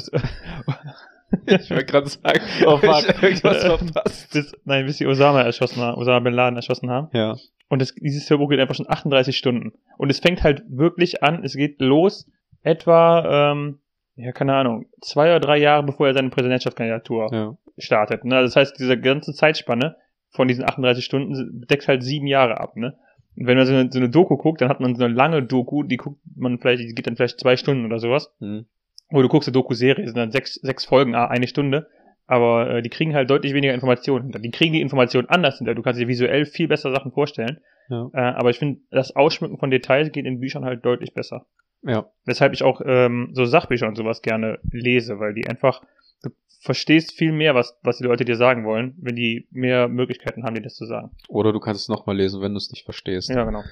[1.45, 3.21] Ich wollte gerade sagen, Oh, fuck.
[3.23, 4.31] irgendwas verpasst.
[4.33, 7.09] bis, nein, bis sie Osama erschossen haben, Osama Bin Laden erschossen haben.
[7.13, 7.35] Ja.
[7.69, 9.73] Und das, dieses Hörbuch geht einfach schon 38 Stunden.
[9.97, 12.29] Und es fängt halt wirklich an, es geht los
[12.63, 13.79] etwa, ähm,
[14.15, 17.57] ja, keine Ahnung, zwei oder drei Jahre bevor er seine Präsidentschaftskandidatur Ja.
[17.77, 18.23] startet.
[18.25, 18.41] Ne?
[18.41, 19.97] Das heißt, diese ganze Zeitspanne
[20.31, 22.75] von diesen 38 Stunden deckt halt sieben Jahre ab.
[22.77, 22.97] Ne?
[23.35, 25.43] Und wenn man so eine, so eine Doku guckt, dann hat man so eine lange
[25.43, 28.33] Doku, die guckt man vielleicht, die geht dann vielleicht zwei Stunden oder sowas.
[28.39, 28.65] Mhm.
[29.11, 31.87] Oder du guckst eine Doku-Serie, sind dann sechs, sechs Folgen, ah, eine Stunde.
[32.25, 34.39] Aber äh, die kriegen halt deutlich weniger Informationen hinter.
[34.39, 35.75] Die kriegen die Informationen anders hinter.
[35.75, 37.61] Du kannst dir visuell viel besser Sachen vorstellen.
[37.89, 38.09] Ja.
[38.13, 41.45] Äh, aber ich finde, das Ausschmücken von Details geht in Büchern halt deutlich besser.
[41.83, 42.09] Ja.
[42.25, 45.81] Weshalb ich auch ähm, so Sachbücher und sowas gerne lese, weil die einfach,
[46.21, 50.43] du verstehst viel mehr, was, was die Leute dir sagen wollen, wenn die mehr Möglichkeiten
[50.43, 51.11] haben, dir das zu sagen.
[51.29, 53.29] Oder du kannst es nochmal lesen, wenn du es nicht verstehst.
[53.29, 53.63] Ja, genau.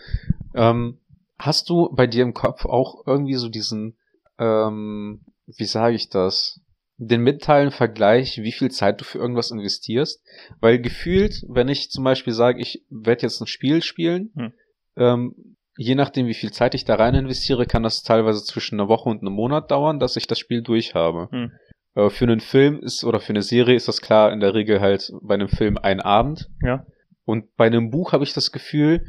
[0.53, 0.99] Ähm,
[1.37, 3.97] hast du bei dir im Kopf auch irgendwie so diesen,
[4.39, 6.61] ähm, wie sage ich das,
[6.97, 10.23] den mitteilen Vergleich, wie viel Zeit du für irgendwas investierst?
[10.61, 14.53] Weil gefühlt, wenn ich zum Beispiel sage, ich werde jetzt ein Spiel spielen, Hm.
[14.95, 15.35] ähm,
[15.77, 19.09] je nachdem, wie viel Zeit ich da rein investiere, kann das teilweise zwischen einer Woche
[19.09, 21.27] und einem Monat dauern, dass ich das Spiel durchhabe.
[21.31, 21.51] Hm.
[21.95, 24.79] Äh, für einen Film ist oder für eine Serie ist das klar in der Regel
[24.79, 26.49] halt bei einem Film ein Abend.
[26.61, 26.85] Ja.
[27.25, 29.05] Und bei einem Buch habe ich das Gefühl,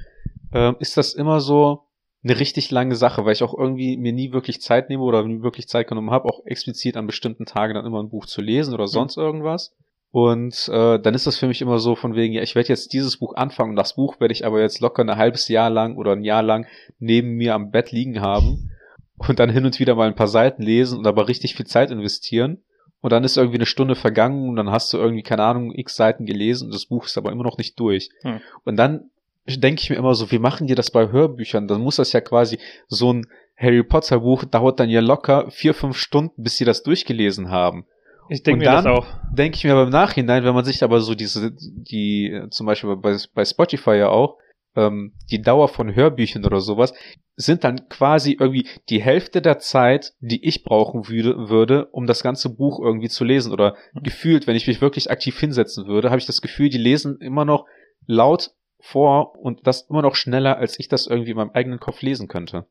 [0.53, 1.86] äh, ist das immer so
[2.27, 5.43] eine richtig lange Sache, weil ich auch irgendwie mir nie wirklich Zeit nehme oder nie
[5.43, 8.75] wirklich Zeit genommen habe, auch explizit an bestimmten Tagen dann immer ein Buch zu lesen
[8.75, 9.75] oder sonst irgendwas.
[10.11, 12.93] Und äh, dann ist das für mich immer so von wegen, ja, ich werde jetzt
[12.93, 15.97] dieses Buch anfangen und das Buch werde ich aber jetzt locker ein halbes Jahr lang
[15.97, 16.67] oder ein Jahr lang
[16.99, 18.73] neben mir am Bett liegen haben
[19.17, 21.91] und dann hin und wieder mal ein paar Seiten lesen und aber richtig viel Zeit
[21.91, 22.63] investieren.
[23.03, 25.95] Und dann ist irgendwie eine Stunde vergangen und dann hast du irgendwie, keine Ahnung, x
[25.95, 28.09] Seiten gelesen und das Buch ist aber immer noch nicht durch.
[28.23, 28.41] Hm.
[28.65, 29.11] Und dann
[29.47, 31.69] denke ich mir immer so, wie machen die das bei Hörbüchern?
[31.69, 35.73] Dann muss das ja quasi so ein Harry Potter Buch dauert dann ja locker vier,
[35.73, 37.87] fünf Stunden, bis sie das durchgelesen haben.
[38.29, 39.07] Ich denke mir das auch.
[39.33, 42.97] Denke ich mir aber im Nachhinein, wenn man sich aber so diese, die, zum Beispiel
[42.97, 44.39] bei, bei Spotify ja auch,
[44.75, 46.93] ähm, die Dauer von Hörbüchern oder sowas,
[47.37, 52.23] sind dann quasi irgendwie die Hälfte der Zeit, die ich brauchen würde, würde um das
[52.23, 53.53] ganze Buch irgendwie zu lesen.
[53.53, 54.03] Oder Mhm.
[54.03, 57.45] gefühlt, wenn ich mich wirklich aktiv hinsetzen würde, habe ich das Gefühl, die lesen immer
[57.45, 57.65] noch
[58.07, 58.51] laut
[58.81, 62.29] vor und das immer noch schneller, als ich das irgendwie in meinem eigenen Kopf lesen
[62.29, 62.67] könnte.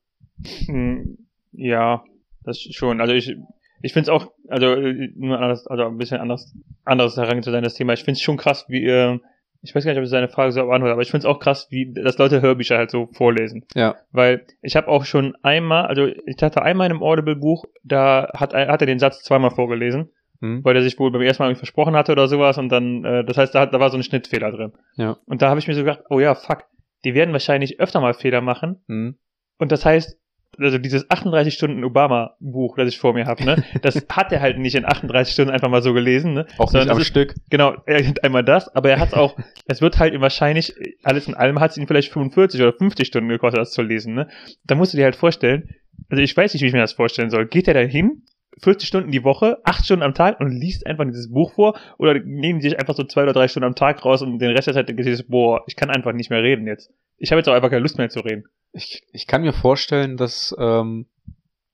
[0.65, 1.17] Hm,
[1.51, 2.03] Ja,
[2.43, 3.01] das schon.
[3.01, 3.35] Also ich,
[3.81, 7.73] ich finde es auch, also äh, nur anders, also ein bisschen anders, anderes herangehen das
[7.75, 7.93] Thema.
[7.93, 9.19] Ich finde es schon krass, wie, äh,
[9.61, 11.39] ich weiß gar nicht, ob ich seine Frage so beantworte, aber ich finde es auch
[11.39, 13.65] krass, wie, dass Leute Hörbücher halt so vorlesen.
[13.73, 13.95] Ja.
[14.11, 18.53] Weil ich habe auch schon einmal, also ich hatte einmal in einem Audible-Buch, da hat,
[18.53, 20.63] hat er den Satz zweimal vorgelesen, Hm?
[20.65, 23.23] weil er sich wohl beim ersten Mal irgendwie versprochen hatte oder sowas und dann, äh,
[23.23, 24.73] das heißt, da, hat, da war so ein Schnittfehler drin.
[24.97, 25.17] Ja.
[25.25, 26.63] Und da habe ich mir so gedacht, oh ja, fuck,
[27.05, 29.15] die werden wahrscheinlich öfter mal Fehler machen Hm?
[29.59, 30.17] und das heißt,
[30.57, 34.57] also dieses 38 Stunden Obama-Buch, das ich vor mir habe, ne, das hat er halt
[34.57, 36.47] nicht in 38 Stunden einfach mal so gelesen, ne?
[36.57, 37.35] Auch Sondern nicht am ist- Stück.
[37.49, 41.27] Genau, er hat einmal das, aber er hat auch, es wird halt ihm wahrscheinlich, alles
[41.27, 44.27] in allem hat es ihn vielleicht 45 oder 50 Stunden gekostet, das zu lesen, ne?
[44.63, 45.69] Da musst du dir halt vorstellen,
[46.09, 47.47] also ich weiß nicht, wie ich mir das vorstellen soll.
[47.47, 48.23] Geht er da hin,
[48.61, 52.13] 40 Stunden die Woche, 8 Stunden am Tag und liest einfach dieses Buch vor oder
[52.13, 54.67] nehmen die sich einfach so zwei oder drei Stunden am Tag raus und den Rest
[54.67, 56.91] der Zeit denkt sich, boah, ich kann einfach nicht mehr reden jetzt.
[57.17, 58.45] Ich habe jetzt auch einfach keine Lust mehr zu reden.
[58.71, 61.07] Ich, ich kann mir vorstellen, dass ähm,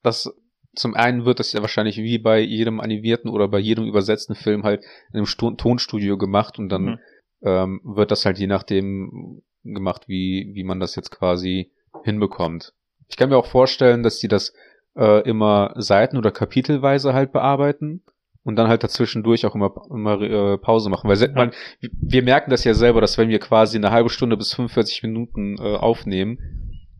[0.03, 0.33] das
[0.73, 4.63] zum einen wird das ja wahrscheinlich wie bei jedem animierten oder bei jedem übersetzten Film
[4.63, 6.99] halt in einem Stu Tonstudio gemacht und dann Mhm.
[7.43, 11.71] ähm, wird das halt je nachdem gemacht, wie, wie man das jetzt quasi
[12.03, 12.73] hinbekommt.
[13.09, 14.53] Ich kann mir auch vorstellen, dass die das
[14.97, 18.03] äh, immer seiten- oder kapitelweise halt bearbeiten
[18.43, 21.09] und dann halt dazwischendurch auch immer, immer äh, Pause machen.
[21.09, 21.29] Weil Ja.
[21.33, 25.03] man, wir merken das ja selber, dass wenn wir quasi eine halbe Stunde bis 45
[25.03, 26.39] Minuten äh, aufnehmen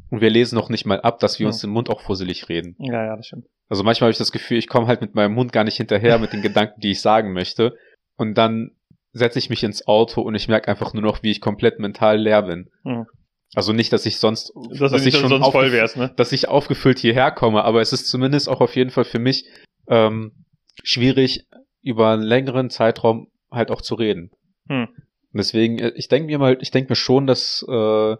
[0.10, 1.48] und wir lesen noch nicht mal ab, dass wir Ja.
[1.48, 2.76] uns den Mund auch fusselig reden.
[2.80, 3.46] Ja, ja, das stimmt.
[3.70, 6.20] Also manchmal habe ich das Gefühl, ich komme halt mit meinem Mund gar nicht hinterher
[6.20, 7.76] mit den Gedanken, die ich sagen möchte.
[8.18, 8.72] Und dann
[9.14, 12.18] setze ich mich ins Auto und ich merke einfach nur noch, wie ich komplett mental
[12.18, 12.70] leer bin.
[12.84, 13.06] Mhm.
[13.54, 16.14] Also nicht, dass ich sonst, Dass, du nicht schon sonst voll wärst, ne?
[16.16, 19.46] dass ich aufgefüllt hierher komme, aber es ist zumindest auch auf jeden Fall für mich
[19.88, 20.46] ähm,
[20.84, 21.46] schwierig,
[21.82, 24.32] über einen längeren Zeitraum halt auch zu reden.
[24.68, 24.88] Hm.
[25.34, 28.16] Deswegen, äh, ich denke mir mal, ich denke mir schon, dass äh,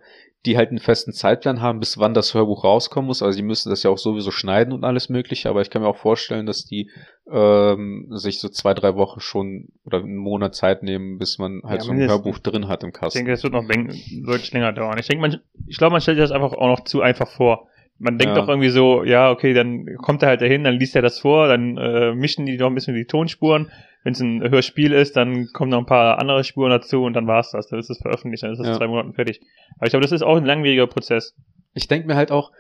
[0.46, 3.22] die halt einen festen Zeitplan haben, bis wann das Hörbuch rauskommen muss.
[3.22, 5.88] Also die müssen das ja auch sowieso schneiden und alles mögliche, aber ich kann mir
[5.88, 6.90] auch vorstellen, dass die
[7.32, 11.82] ähm, sich so zwei, drei Wochen schon oder einen Monat Zeit nehmen, bis man halt
[11.82, 12.00] Ja, so ein.
[12.08, 13.20] Hörbuch drin hat im Ich Kasten.
[13.20, 14.98] denke, das wird noch deutlich länger dauern.
[15.00, 17.68] Ich denke, man, ich glaube, man stellt sich das einfach auch noch zu einfach vor.
[18.00, 18.42] Man denkt Ja.
[18.42, 21.48] doch irgendwie so, ja, okay, dann kommt er halt dahin, dann liest er das vor,
[21.48, 23.70] dann äh, mischen die noch ein bisschen die Tonspuren.
[24.04, 27.28] Wenn es ein Hörspiel ist, dann kommen noch ein paar andere Spuren dazu und dann
[27.28, 27.68] war's das.
[27.68, 28.78] Dann ist es veröffentlicht, dann ist es Ja.
[28.78, 29.42] zwei Monaten fertig.
[29.78, 31.36] Aber ich glaube, das ist auch ein langwieriger Prozess.
[31.74, 32.52] Ich denke mir halt auch,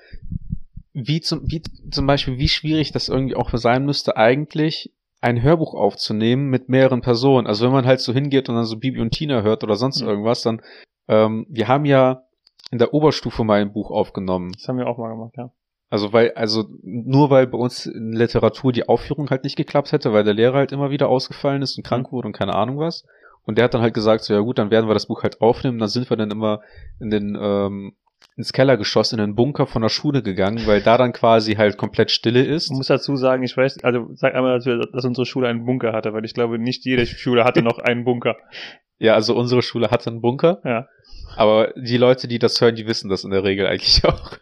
[0.94, 5.74] wie zum, wie zum Beispiel, wie schwierig das irgendwie auch sein müsste, eigentlich ein Hörbuch
[5.74, 7.48] aufzunehmen mit mehreren Personen.
[7.48, 10.02] Also wenn man halt so hingeht und dann so Bibi und Tina hört oder sonst
[10.02, 10.08] Mhm.
[10.10, 10.62] irgendwas, dann,
[11.08, 12.24] ähm, wir haben ja
[12.72, 14.52] in der Oberstufe mal ein Buch aufgenommen.
[14.54, 15.52] Das haben wir auch mal gemacht, ja.
[15.92, 20.14] Also weil, also nur weil bei uns in Literatur die Aufführung halt nicht geklappt hätte,
[20.14, 23.06] weil der Lehrer halt immer wieder ausgefallen ist und krank wurde und keine Ahnung was.
[23.44, 25.42] Und der hat dann halt gesagt, so ja gut, dann werden wir das Buch halt
[25.42, 25.80] aufnehmen.
[25.80, 26.62] Dann sind wir dann immer
[27.02, 27.94] in den ähm,
[28.38, 32.10] ins Kellergeschoss in den Bunker von der Schule gegangen, weil da dann quasi halt komplett
[32.10, 32.72] Stille ist.
[32.72, 36.14] Ich muss dazu sagen, ich weiß, also sag einmal, dass unsere Schule einen Bunker hatte,
[36.14, 38.38] weil ich glaube, nicht jede Schule hatte noch einen Bunker.
[39.04, 40.62] Ja, also unsere Schule hatte einen Bunker.
[40.64, 40.88] Ja.
[41.36, 44.38] Aber die Leute, die das hören, die wissen das in der Regel eigentlich auch.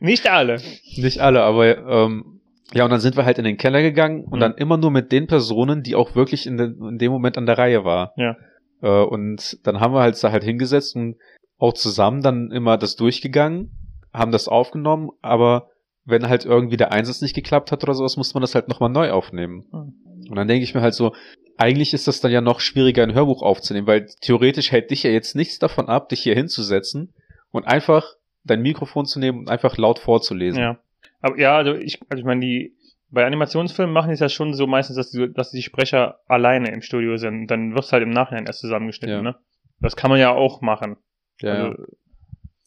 [0.00, 0.60] Nicht alle.
[0.96, 2.40] Nicht alle, aber ähm,
[2.72, 4.40] ja, und dann sind wir halt in den Keller gegangen und Mhm.
[4.40, 7.46] dann immer nur mit den Personen, die auch wirklich in, den, in dem Moment an
[7.46, 8.12] der Reihe war.
[8.16, 8.36] Ja.
[8.82, 11.16] Äh, und dann haben wir halt da halt hingesetzt und
[11.58, 13.70] auch zusammen dann immer das durchgegangen,
[14.12, 15.70] haben das aufgenommen, aber
[16.04, 18.90] wenn halt irgendwie der Einsatz nicht geklappt hat oder sowas, musste man das halt nochmal
[18.90, 19.64] neu aufnehmen.
[19.72, 19.94] Mhm.
[20.30, 21.14] Und dann denke ich mir halt so,
[21.56, 25.10] eigentlich ist das dann ja noch schwieriger, ein Hörbuch aufzunehmen, weil theoretisch hält dich ja
[25.10, 27.12] jetzt nichts davon ab, dich hier hinzusetzen
[27.50, 28.04] und einfach
[28.50, 30.60] dein Mikrofon zu nehmen und einfach laut vorzulesen.
[30.60, 30.78] Ja.
[31.20, 32.74] Aber ja, also ich, also ich meine, die
[33.10, 36.70] bei Animationsfilmen machen die es ja schon so meistens, dass die, dass die Sprecher alleine
[36.72, 37.46] im Studio sind.
[37.46, 39.22] Dann wird es halt im Nachhinein erst zusammengeschnitten, Ja.
[39.22, 39.36] ne?
[39.80, 40.96] Das kann man ja auch machen.
[41.40, 41.82] Ja, also,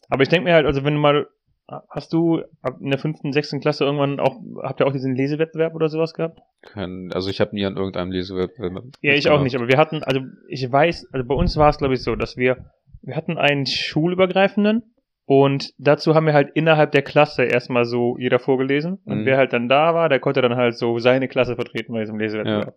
[0.08, 1.26] aber ich denke mir halt, also wenn du mal,
[1.90, 2.42] hast du
[2.80, 6.40] in der fünften, sechsten Klasse irgendwann auch, habt ihr auch diesen Lesewettbewerb oder sowas gehabt?
[6.62, 8.84] Kein, also ich habe nie an irgendeinem Lesewettbewerb.
[9.00, 11.78] Ja, ich auch nicht, aber wir hatten, also ich weiß, also bei uns war es
[11.78, 14.91] glaube ich so, dass wir, wir hatten einen schulübergreifenden
[15.24, 19.24] und dazu haben wir halt innerhalb der Klasse erstmal so jeder vorgelesen und Mhm.
[19.26, 22.18] wer halt dann da war, der konnte dann halt so seine Klasse vertreten bei diesem
[22.18, 22.74] Lesewettbewerb.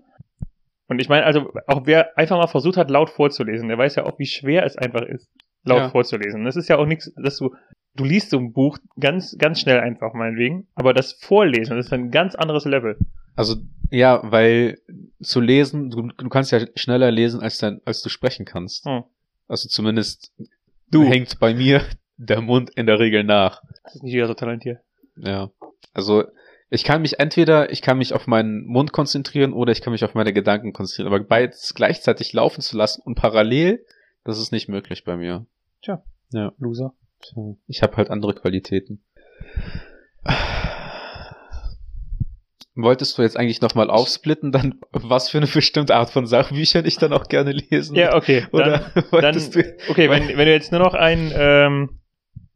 [0.87, 4.05] Und ich meine, also auch wer einfach mal versucht hat, laut vorzulesen, der weiß ja
[4.05, 5.27] auch, wie schwer es einfach ist,
[5.63, 5.89] laut Ja.
[5.89, 6.43] vorzulesen.
[6.45, 7.55] Das ist ja auch nichts, dass du,
[7.95, 11.93] du liest so ein Buch ganz, ganz schnell einfach meinetwegen, aber das Vorlesen, das ist
[11.93, 12.97] ein ganz anderes Level.
[13.35, 13.55] Also
[13.89, 14.77] ja, weil
[15.21, 18.85] zu lesen, du, du kannst ja schneller lesen, als, dein, als du sprechen kannst.
[18.85, 19.03] Hm.
[19.47, 20.31] Also zumindest
[20.91, 21.03] Du.
[21.03, 21.81] hängt bei mir
[22.17, 23.61] der Mund in der Regel nach.
[23.83, 24.79] Das ist nicht jeder so talentiert.
[25.17, 25.49] Ja.
[25.93, 26.25] Also
[26.69, 30.03] ich kann mich entweder, ich kann mich auf meinen Mund konzentrieren oder ich kann mich
[30.03, 31.13] auf meine Gedanken konzentrieren.
[31.13, 33.85] Aber beides gleichzeitig laufen zu lassen und parallel,
[34.23, 35.45] das ist nicht möglich bei mir.
[36.57, 36.93] Loser.
[37.21, 39.03] Tja, Ich habe halt andere Qualitäten.
[42.77, 46.97] Wolltest du jetzt eigentlich nochmal aufsplitten, dann was für eine bestimmte Art von Sachbüchern ich
[46.97, 47.95] dann auch gerne lesen?
[47.95, 48.47] Ja, okay.
[48.51, 52.01] Dann, Oder dann, wolltest du, okay, wenn, wenn du jetzt nur noch ein ähm,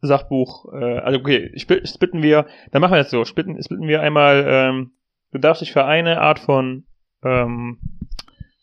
[0.02, 4.00] Sachbuch, äh, also okay, spl- splitten wir, dann machen wir das so, splitten, splitten wir
[4.00, 4.92] einmal, ähm,
[5.32, 6.84] du darfst dich für eine Art von
[7.22, 7.78] ähm,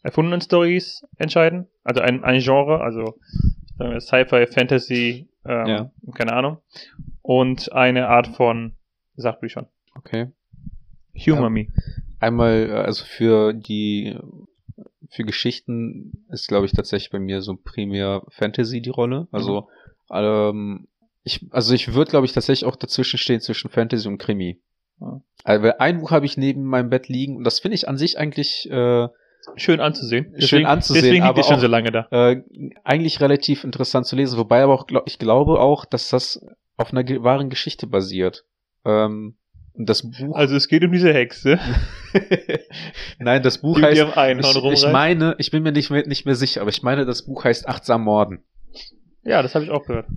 [0.04, 3.20] erfundenen Stories entscheiden, also ein, ein Genre, also
[3.78, 5.92] sagen wir Sci-Fi, Fantasy, ähm, Ja.
[6.16, 6.58] keine Ahnung,
[7.22, 8.74] und eine Art von
[9.16, 9.68] Sachbüchern.
[9.96, 10.32] okay.
[11.26, 11.50] Humor.
[11.50, 11.68] Me.
[12.20, 14.16] Einmal, äh, also für die,
[15.10, 19.28] für Geschichten ist, glaube ich, tatsächlich bei mir so primär Fantasy die Rolle.
[19.32, 19.68] Also,
[20.12, 20.88] ähm,
[21.28, 24.60] ich, also ich würde, glaube ich, tatsächlich auch dazwischen stehen zwischen Fantasy und Krimi.
[25.00, 25.22] Ja.
[25.44, 28.18] Also ein Buch habe ich neben meinem Bett liegen und das finde ich an sich
[28.18, 29.08] eigentlich äh,
[29.56, 30.34] Schön anzusehen.
[30.42, 32.08] Schön anzusehen, Deswegen liegt aber schon auch- so lange da.
[32.12, 32.42] äh,
[32.84, 36.44] eigentlich relativ interessant zu lesen, wobei aber auch glaub, ich glaube auch, dass das
[36.76, 38.44] auf einer ge wahren Geschichte basiert.
[38.84, 39.36] Ähm,
[39.80, 41.60] das Buch, Also es geht um diese Hexe,
[43.20, 46.36] nein, das Buch die heißt, ich, ich meine, ich bin mir nicht mehr, nicht mehr
[46.36, 48.44] sicher, aber ich meine, das Buch heißt Achtsam Morden.
[49.24, 50.08] Ja, das habe ich auch gehört.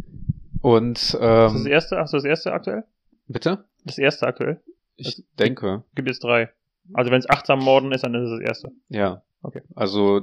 [0.62, 1.98] Und Ist das das ähm, erste?
[1.98, 2.84] Ach, so, das erste aktuell?
[3.28, 3.64] bitte?
[3.84, 4.60] Das erste aktuell?
[4.96, 6.50] Ich denke, Gibt es drei.
[6.92, 8.70] Also wenn es achtsam Morden ist, dann ist es das erste.
[8.88, 9.22] ja.
[9.42, 9.62] Okay.
[9.74, 10.20] Also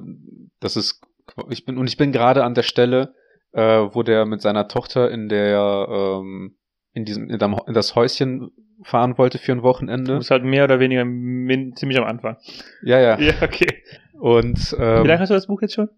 [0.60, 1.02] das ist,
[1.50, 3.16] ich bin und ich bin gerade an der Stelle,
[3.52, 6.56] äh, wo der mit seiner Tochter in der ähm,
[6.94, 8.52] in diesem in, dem, in das Häuschen
[8.84, 10.18] fahren wollte für ein Du Wochenende.
[10.18, 12.38] bist halt mehr oder weniger min ziemlich am Anfang.
[12.84, 13.20] Ja, ja.
[13.20, 13.82] Ja, okay.
[14.14, 15.90] Und Wie lange ähm, hast du das Buch jetzt schon?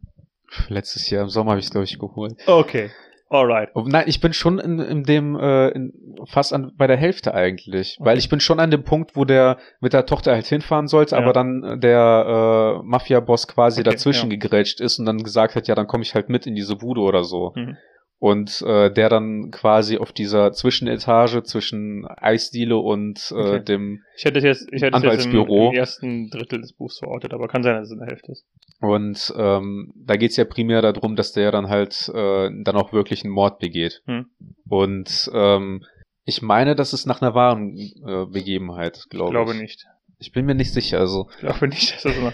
[0.69, 2.35] letztes Jahr im Sommer habe ich es glaube ich geholt.
[2.47, 2.89] Okay.
[3.29, 3.69] Alright.
[3.75, 5.93] Oh, Nein, ich bin schon in, in dem äh, in,
[6.25, 9.57] fast an bei der Hälfte eigentlich, weil ich bin schon an dem Punkt, wo der
[9.79, 11.21] mit der Tochter halt hinfahren sollte, Ja.
[11.21, 14.37] aber dann äh, der äh, Mafia-Boss quasi Okay, dazwischen ja.
[14.37, 17.01] gegrätscht ist und dann gesagt hat, ja, dann komme ich halt mit in diese Bude
[17.01, 17.53] oder so.
[17.55, 17.77] Mhm.
[18.21, 23.63] Und äh, der dann quasi auf dieser Zwischenetage zwischen Eisdiele und äh, Okay.
[23.63, 25.69] dem Ich hätte es jetzt, ich hätte es jetzt im, Anwaltsbüro.
[25.69, 28.45] im ersten Drittel des Buchs verortet, aber kann sein, dass es in der Hälfte ist.
[28.81, 33.23] und ähm, da geht's ja primär darum, dass der dann halt äh, dann auch wirklich
[33.23, 34.01] einen Mord begeht.
[34.05, 34.25] Hm.
[34.67, 35.85] Und ähm,
[36.25, 39.61] ich meine, das ist nach einer wahren äh, Begebenheit, Ich glaube glaube ich.
[39.61, 39.85] nicht.
[40.19, 40.99] Ich bin mir nicht sicher.
[40.99, 42.33] Also Ich glaube nicht, dass das nach,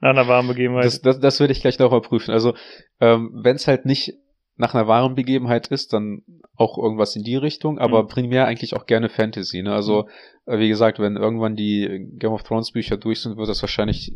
[0.00, 2.30] nach einer warmen Begebenheit das, das, das würde ich gleich noch mal prüfen.
[2.32, 2.54] Also
[3.00, 4.14] ähm, wenn es halt nicht
[4.56, 6.22] nach einer wahren Begebenheit ist, dann
[6.56, 8.08] auch irgendwas in die Richtung, aber Mhm.
[8.08, 9.62] primär eigentlich auch gerne Fantasy.
[9.62, 9.72] Ne?
[9.74, 10.08] Also
[10.46, 14.14] äh, wie gesagt, wenn irgendwann die Game of Thrones Bücher durch sind, wird das wahrscheinlich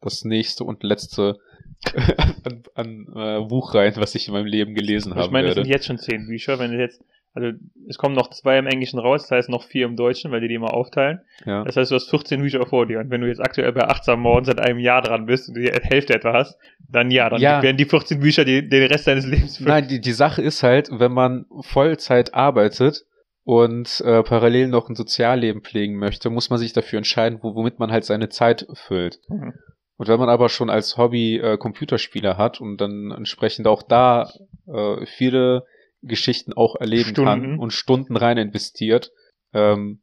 [0.00, 1.38] das nächste und letzte
[2.44, 5.66] an, an äh, Buchreihen, was ich in meinem Leben gelesen Ich haben meine, es sind
[5.66, 6.58] jetzt schon zehn Bücher.
[6.58, 7.02] Wenn du jetzt,
[7.38, 10.40] also es kommen noch zwei im Englischen raus, das heißt noch vier im Deutschen, weil
[10.40, 11.20] die die immer aufteilen.
[11.46, 11.64] Ja.
[11.64, 13.00] Das heißt, du hast 14 Bücher vor dir.
[13.00, 15.70] Und wenn du jetzt aktuell bei 18 Morden seit einem Jahr dran bist und die
[15.70, 16.58] Hälfte etwa hast,
[16.90, 17.62] dann ja, dann Ja.
[17.62, 19.68] werden die 14 Bücher die, den Rest deines Lebens füllen.
[19.68, 23.04] Nein, die, die Sache ist halt, wenn man Vollzeit arbeitet
[23.44, 27.78] und äh, parallel noch ein Sozialleben pflegen möchte, muss man sich dafür entscheiden, wo, womit
[27.78, 29.20] man halt seine Zeit füllt.
[29.28, 29.54] Mhm.
[29.96, 34.30] Und wenn man aber schon als Hobby äh, Computerspieler hat und dann entsprechend auch da
[34.72, 35.64] äh, viele
[36.02, 37.24] Geschichten auch erleben Stunden.
[37.24, 39.10] kann und Stunden rein investiert,
[39.52, 40.00] ähm,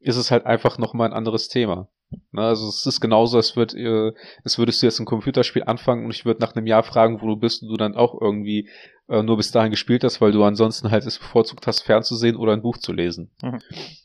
[0.00, 1.88] ist es halt einfach nochmal ein anderes Thema.
[2.30, 4.12] Ne, also es ist genauso, als, würd, äh,
[4.44, 7.26] als würdest du jetzt ein Computerspiel anfangen und ich würde nach einem Jahr fragen, wo
[7.26, 8.68] du bist und du dann auch irgendwie
[9.08, 12.52] äh, nur bis dahin gespielt hast, weil du ansonsten halt es bevorzugt hast, fernzusehen oder
[12.52, 13.30] ein Buch zu lesen.
[13.42, 13.60] Mhm.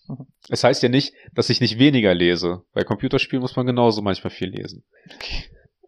[0.07, 0.27] Mhm.
[0.47, 2.63] Es heißt ja nicht, dass ich nicht weniger lese.
[2.73, 4.83] Bei Computerspielen muss man genauso manchmal viel lesen.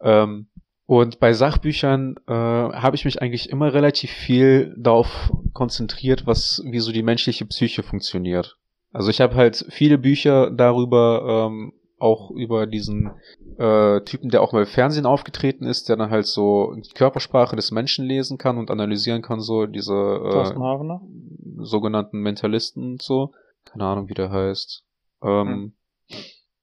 [0.01, 0.47] Ähm,
[0.91, 6.81] und bei Sachbüchern äh, habe ich mich eigentlich immer relativ viel darauf konzentriert, was wie
[6.81, 8.57] so die menschliche Psyche funktioniert.
[8.91, 13.09] Also ich habe halt viele Bücher darüber, ähm, auch über diesen
[13.57, 17.55] äh, Typen, der auch mal im Fernsehen aufgetreten ist, der dann halt so die Körpersprache
[17.55, 20.43] des Menschen lesen kann und analysieren kann, so diese äh,
[21.59, 23.31] sogenannten Mentalisten und so.
[23.63, 24.83] Keine Ahnung, wie der heißt.
[25.23, 25.73] Ähm, Hm.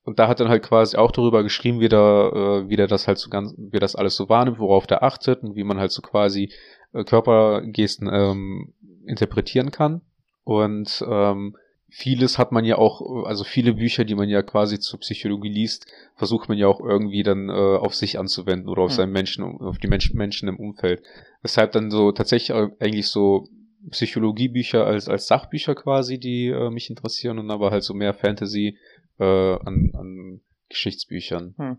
[0.09, 3.07] Und da hat dann halt quasi auch darüber geschrieben, wie der, äh, wie der das
[3.07, 5.93] halt so ganz, wie das alles so wahrnimmt, worauf der achtet und wie man halt
[5.93, 6.51] so quasi
[6.95, 8.73] äh, Körpergesten ähm,
[9.07, 10.01] interpretieren kann.
[10.45, 11.57] Und ähm,
[11.91, 15.85] vieles hat man ja auch, also viele Bücher, die man ja quasi zur Psychologie liest,
[16.17, 18.97] versucht man ja auch irgendwie dann äh, auf sich anzuwenden oder auf Hm.
[18.97, 21.03] seinen Menschen, auf die Menschen, Menschen im Umfeld.
[21.43, 23.47] Weshalb dann so tatsächlich eigentlich so
[23.91, 28.79] Psychologiebücher als, als Sachbücher quasi, die äh, mich interessieren und aber halt so mehr Fantasy
[29.19, 31.55] äh, an, an Geschichtsbüchern.
[31.57, 31.79] Hm.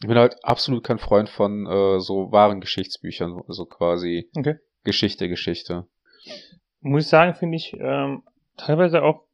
[0.00, 4.56] Ich bin halt absolut kein Freund von äh, so wahren Geschichtsbüchern, so quasi Okay.
[4.82, 5.86] Geschichte, Geschichte.
[6.80, 8.22] Muss ich sagen, finde ich ähm,
[8.56, 9.24] teilweise auch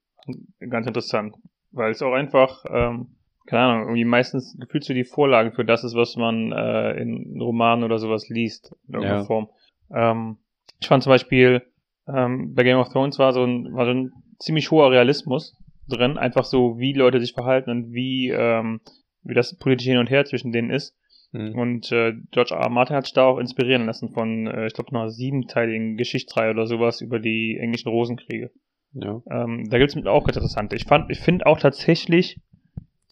[0.69, 1.37] ganz interessant,
[1.71, 3.15] weil es auch einfach, ähm,
[3.47, 7.41] keine Ahnung, irgendwie meistens gefühlt so die Vorlagen für das ist, was man äh, in
[7.41, 9.25] Romanen oder sowas liest, in irgendeiner Ja.
[9.27, 9.49] Form.
[9.95, 10.39] Ähm,
[10.81, 11.63] ich fand zum Beispiel,
[12.09, 15.57] ähm, bei Game of Thrones war so ein, war so ein ziemlich hoher Realismus
[15.89, 18.81] drin, einfach so, wie Leute sich verhalten und wie, ähm,
[19.23, 20.97] wie das politische Hin und Her zwischen denen ist.
[21.33, 21.59] Hm.
[21.59, 22.63] Und äh, George R.
[22.63, 22.69] R.
[22.71, 26.67] Martin hat sich da auch inspirieren lassen von, äh, ich glaube, einer siebenteiligen Geschichtsreihe oder
[26.67, 28.51] sowas über die englischen Rosenkriege.
[28.93, 29.21] Ja.
[29.31, 30.77] Ähm, da gibt's auch ganz interessante.
[30.77, 32.41] Ich fand, ich finde auch tatsächlich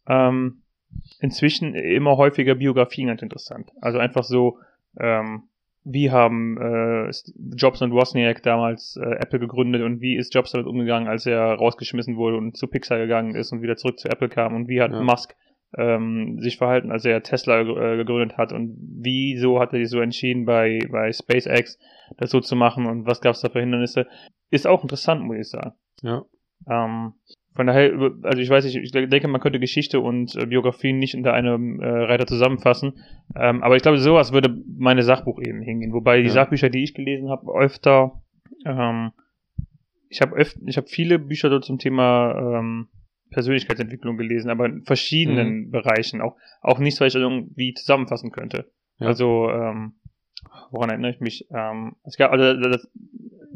[0.09, 0.63] ähm,
[1.21, 3.71] inzwischen immer häufiger Biografien ganz interessant.
[3.81, 4.59] Also einfach so,
[4.99, 5.45] ähm,
[5.85, 7.11] wie haben äh,
[7.55, 11.55] Jobs und Wozniak damals äh, Apple gegründet und wie ist Jobs damit umgegangen, als er
[11.55, 14.81] rausgeschmissen wurde und zu Pixar gegangen ist und wieder zurück zu Apple kam und wie
[14.81, 15.03] hat Ja.
[15.03, 15.37] Musk
[15.77, 20.01] ähm, sich verhalten, als er Tesla äh, gegründet hat und wieso hat er sich so
[20.01, 21.79] entschieden, bei, bei SpaceX
[22.17, 24.07] das so zu machen und was gab es da für Hindernisse,
[24.51, 25.73] ist auch interessant, muss ich sagen.
[26.03, 26.25] Ja.
[26.69, 27.15] Ähm,
[27.55, 31.15] von daher, also ich weiß nicht, ich denke, man könnte Geschichte und äh, Biografien nicht
[31.15, 32.95] unter einem äh, Reiter zusammenfassen.
[33.37, 35.93] Ähm, aber ich glaube, sowas würde meine Sachbuch eben hingehen.
[35.93, 36.33] Wobei die Ja.
[36.33, 38.21] Sachbücher, die ich gelesen habe, öfter,
[38.67, 39.13] ähm,
[40.09, 42.89] ich habe öfter, ich habe viele Bücher so zum Thema ähm,
[43.31, 48.71] Persönlichkeitsentwicklung gelesen, aber in verschiedenen Bereichen, auch, auch nichts, was ich irgendwie zusammenfassen könnte.
[48.99, 49.09] Ja.
[49.09, 49.95] Also, ähm,
[50.71, 51.47] woran erinnere ich mich?
[51.53, 52.89] Ähm, es gab, also das,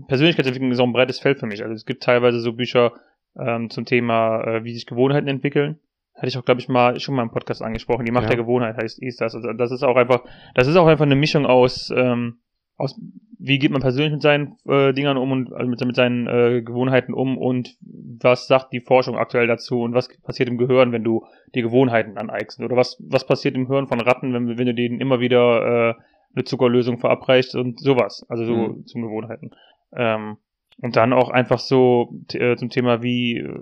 [0.06, 1.62] Persönlichkeitsentwicklung ist auch ein breites Feld für mich.
[1.62, 2.92] Also es gibt teilweise so Bücher
[3.38, 5.78] ähm, zum Thema, äh, wie sich Gewohnheiten entwickeln.
[6.14, 8.04] Hatte ich auch, glaube ich, mal schon mal im Podcast angesprochen.
[8.04, 8.30] Die Macht Ja.
[8.30, 9.34] der Gewohnheit heißt ist das.
[9.34, 12.38] Also das ist auch einfach, das ist auch einfach eine Mischung aus, ähm,
[12.76, 13.00] aus
[13.40, 16.62] wie geht man persönlich mit seinen äh, Dingern um und also mit, mit seinen äh,
[16.62, 17.76] Gewohnheiten um und
[18.20, 22.18] was sagt die Forschung aktuell dazu und was passiert im Gehirn, wenn du die Gewohnheiten
[22.18, 25.90] aneignest oder was was passiert im Hirn von Ratten, wenn, wenn du denen immer wieder
[25.90, 25.94] äh,
[26.34, 28.86] eine Zuckerlösung verabreichst und sowas, also so Mhm.
[28.86, 29.50] zum Gewohnheiten.
[29.96, 30.36] Ähm,
[30.80, 33.58] und dann auch einfach so äh, zum Thema wie äh,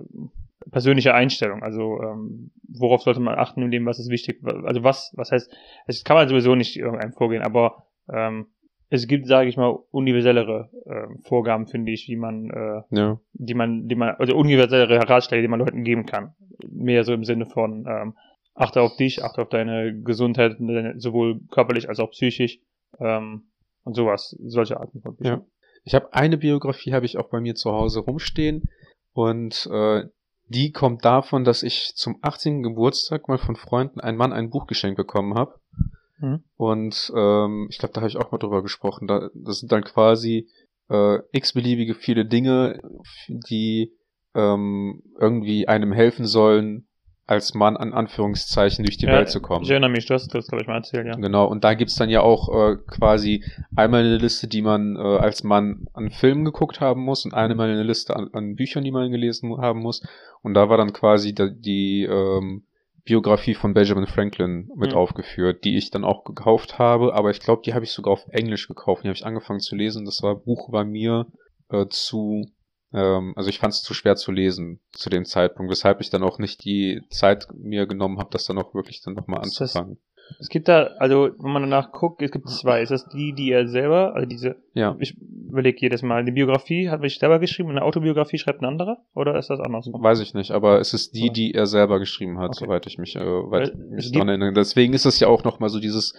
[0.71, 1.63] persönliche Einstellung.
[1.63, 4.41] Also ähm, worauf sollte man achten in dem, was ist wichtig?
[4.43, 5.51] Also was, was heißt,
[5.87, 8.47] es kann man sowieso nicht irgendeinem vorgehen, aber ähm,
[8.89, 13.19] es gibt, sage ich mal, universellere äh, Vorgaben, finde ich, wie man, äh, Ja.
[13.33, 16.35] die man, die man, also universellere Ratschläge, die man Leuten geben kann.
[16.69, 18.13] Mehr so im Sinne von ähm,
[18.53, 22.59] achte auf dich, achte auf deine Gesundheit, deine, sowohl körperlich als auch psychisch
[22.99, 23.49] ähm,
[23.83, 25.41] und sowas, solche Arten von Ja.
[25.87, 28.69] Ich habe eine Biografie, habe ich auch bei mir zu Hause rumstehen
[29.13, 30.03] und äh,
[30.49, 32.61] die kommt davon, dass ich zum 18.
[32.61, 35.61] Geburtstag mal von Freunden ein Mann ein Buch geschenkt bekommen habe.
[36.19, 36.43] Mhm.
[36.57, 39.07] Und ähm, ich glaube, da habe ich auch mal drüber gesprochen.
[39.07, 40.49] Da, das sind dann quasi
[40.89, 42.81] äh, x-beliebige viele Dinge,
[43.29, 43.93] die
[44.35, 46.89] ähm, irgendwie einem helfen sollen,
[47.27, 49.63] als Mann an Anführungszeichen durch die Ja, Welt zu kommen.
[49.63, 51.15] Ich erinnere mich, du hast das, glaube ich, mal erzählt, ja.
[51.15, 53.43] Genau, und da gibt's dann ja auch äh, quasi
[53.75, 57.69] einmal eine Liste, die man äh, als Mann an Filmen geguckt haben muss und einmal
[57.69, 60.01] eine Liste an, an Büchern, die man gelesen haben muss.
[60.41, 62.63] Und da war dann quasi die, die ähm,
[63.03, 64.97] Biografie von Benjamin Franklin mit Mhm.
[64.97, 68.25] aufgeführt, die ich dann auch gekauft habe, aber ich glaube, die habe ich sogar auf
[68.29, 69.03] Englisch gekauft.
[69.03, 70.05] Die habe ich angefangen zu lesen.
[70.05, 71.25] Das war Buch war mir
[71.69, 72.47] äh, zu
[72.93, 76.23] ähm, also ich fand es zu schwer zu lesen zu dem Zeitpunkt, weshalb ich dann
[76.23, 79.97] auch nicht die Zeit mir genommen habe, das dann auch wirklich dann nochmal das- anzufangen.
[80.39, 82.81] Es gibt da, also wenn man danach guckt, es gibt zwei.
[82.81, 84.93] Ist das die, die er selber, also diese, Ja.
[84.99, 88.65] ich überlege jedes Mal, die Biografie hat mich selber geschrieben und eine Autobiografie schreibt ein
[88.65, 88.97] anderer?
[89.15, 90.03] Oder ist das andersrum?
[90.03, 92.65] Weiß ich nicht, aber es ist die, die er selber geschrieben hat, Okay.
[92.65, 94.51] soweit ich mich, äh, weit, mich es dran erinnere.
[94.51, 96.13] Deswegen ist es ja auch nochmal so dieses,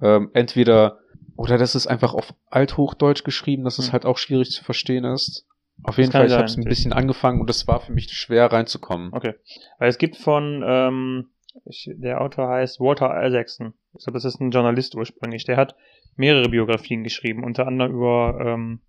[0.00, 1.00] ähm, entweder,
[1.36, 3.92] oder das ist einfach auf Althochdeutsch geschrieben, dass es Hm.
[3.92, 5.46] halt auch schwierig zu verstehen ist.
[5.82, 8.52] Auf jeden Fall, ich habe es ein bisschen angefangen und es war für mich schwer
[8.52, 9.12] reinzukommen.
[9.12, 9.34] Okay.
[9.78, 11.30] Weil es gibt von, ähm,
[11.64, 13.74] ich, der Autor heißt Walter Isaacson.
[13.98, 15.44] Ich glaube, das ist ein Journalist ursprünglich.
[15.46, 15.74] Der hat
[16.16, 18.80] mehrere Biografien geschrieben, unter anderem über ähm,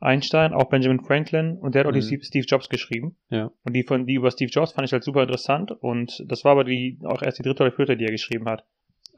[0.00, 2.04] Einstein, auch Benjamin Franklin und der hat auch die Mhm.
[2.04, 3.16] Steve- Steve Jobs geschrieben.
[3.28, 3.50] Ja.
[3.64, 6.52] Und die von die über Steve Jobs fand ich halt super interessant und das war
[6.52, 8.64] aber die auch erst die dritte oder vierte, die er geschrieben hat.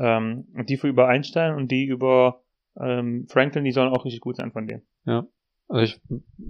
[0.00, 2.42] Ähm, und die für über Einstein und die über
[2.80, 4.82] ähm, Franklin, die sollen auch richtig gut sein von dem.
[5.72, 6.00] Also ich,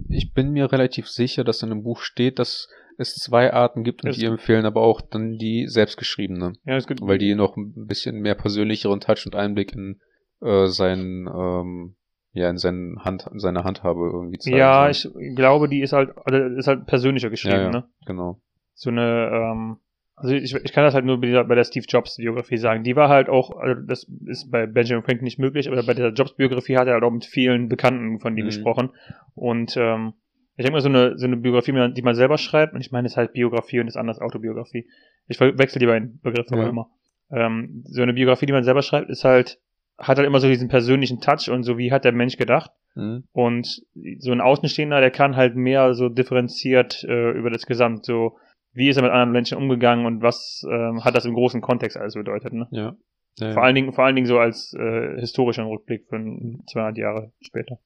[0.09, 4.03] ich bin mir relativ sicher, dass in dem Buch steht, dass es zwei Arten gibt
[4.03, 6.53] und Es- die empfehlen aber auch dann die selbstgeschriebene.
[6.65, 9.99] Ja, es gibt Weil die noch ein bisschen mehr persönlicheren Touch und Einblick in
[10.41, 11.95] äh, seinen, ähm,
[12.33, 14.57] ja, in seinen Hand, in seine Handhabe irgendwie zeigen.
[14.57, 17.83] ja, ich glaube, die ist halt also ist halt persönlicher geschrieben, ja, ja, ne?
[18.05, 18.41] genau.
[18.73, 19.77] so eine, ähm,
[20.15, 22.83] also ich, ich kann das halt nur bei der, Steve Jobs Biografie sagen.
[22.83, 26.09] Die war halt auch, also das ist bei Benjamin Franklin nicht möglich, aber bei der
[26.13, 28.47] Jobs Biografie hat er halt auch mit vielen Bekannten von ihm Mhm.
[28.47, 28.89] gesprochen.
[29.35, 30.13] Und ähm,
[30.55, 33.07] ich denke mal, so eine, so eine Biografie, die man- selber schreibt, und ich meine,
[33.07, 34.87] es ist halt Biografie und das andere ist Autobiografie.
[35.27, 36.69] Ich wechsle die beiden Begriffe Ja.
[36.69, 36.89] immer.
[37.31, 39.59] Ähm, so eine Biografie, die man selber schreibt, ist halt,
[39.97, 42.71] hat halt immer so diesen persönlichen Touch und so, wie hat der Mensch gedacht.
[42.95, 43.23] Mhm.
[43.31, 43.81] Und
[44.19, 48.37] so ein Außenstehender, der kann halt mehr so differenziert äh, über das Gesamt, so
[48.73, 51.97] wie ist er mit anderen Menschen umgegangen und was ähm, hat das im großen Kontext
[51.97, 52.53] alles bedeutet.
[52.53, 52.67] Ne?
[52.71, 52.95] Ja.
[53.39, 53.53] ja.
[53.53, 57.79] Vor allen Dingen, vor allen Dingen so als äh, historischer Rückblick für 200 Jahre später,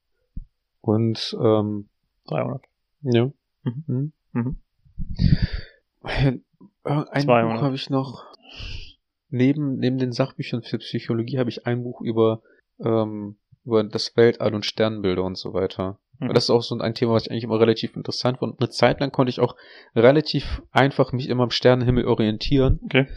[0.81, 1.89] Und ähm,
[2.27, 2.63] 300.
[3.01, 3.31] ja.
[3.63, 3.83] Mhm.
[3.87, 4.11] Mhm.
[4.33, 4.57] Mhm.
[6.83, 7.57] Ein 200.
[7.57, 8.25] Buch habe ich noch.
[9.29, 12.41] Neben, neben den Sachbüchern für Psychologie habe ich ein Buch über,
[12.79, 15.99] ähm, über das Weltall und Sternbilder und so weiter.
[16.19, 16.33] Mhm.
[16.33, 18.53] Das ist auch so ein Thema, was ich eigentlich immer relativ interessant fand.
[18.53, 19.55] Und eine Zeit lang konnte ich auch
[19.95, 22.79] relativ einfach mich immer am Sternenhimmel orientieren.
[22.85, 23.07] Okay.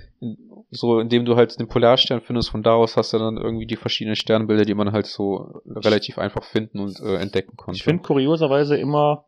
[0.70, 3.76] So, indem du halt den Polarstern findest, von da aus hast du dann irgendwie die
[3.76, 7.76] verschiedenen Sternbilder, die man halt so relativ einfach finden und äh, entdecken konnte.
[7.76, 9.24] Ich finde kurioserweise immer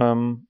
[0.00, 0.46] ähm,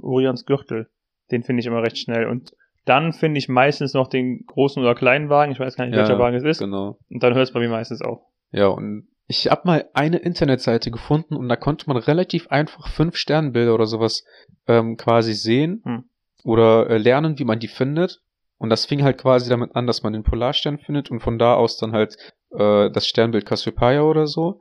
[0.00, 0.88] Orions Gürtel,
[1.30, 2.26] den finde ich immer recht schnell.
[2.26, 5.94] Und dann finde ich meistens noch den großen oder kleinen Wagen, ich weiß gar nicht,
[5.94, 6.58] Ja, welcher Wagen es ist.
[6.58, 6.98] Genau.
[7.10, 8.20] Und dann hört es bei mir meistens auf.
[8.50, 13.16] Ja, und ich habe mal eine Internetseite gefunden und da konnte man relativ einfach fünf
[13.16, 14.24] Sternbilder oder sowas
[14.66, 16.04] ähm, quasi sehen Hm.
[16.44, 18.20] oder äh, lernen, wie man die findet.
[18.58, 21.54] Und das fing halt quasi damit an, dass man den Polarstern findet und von da
[21.54, 22.16] aus dann halt
[22.52, 24.60] äh, das Sternbild Cassiopeia oder so.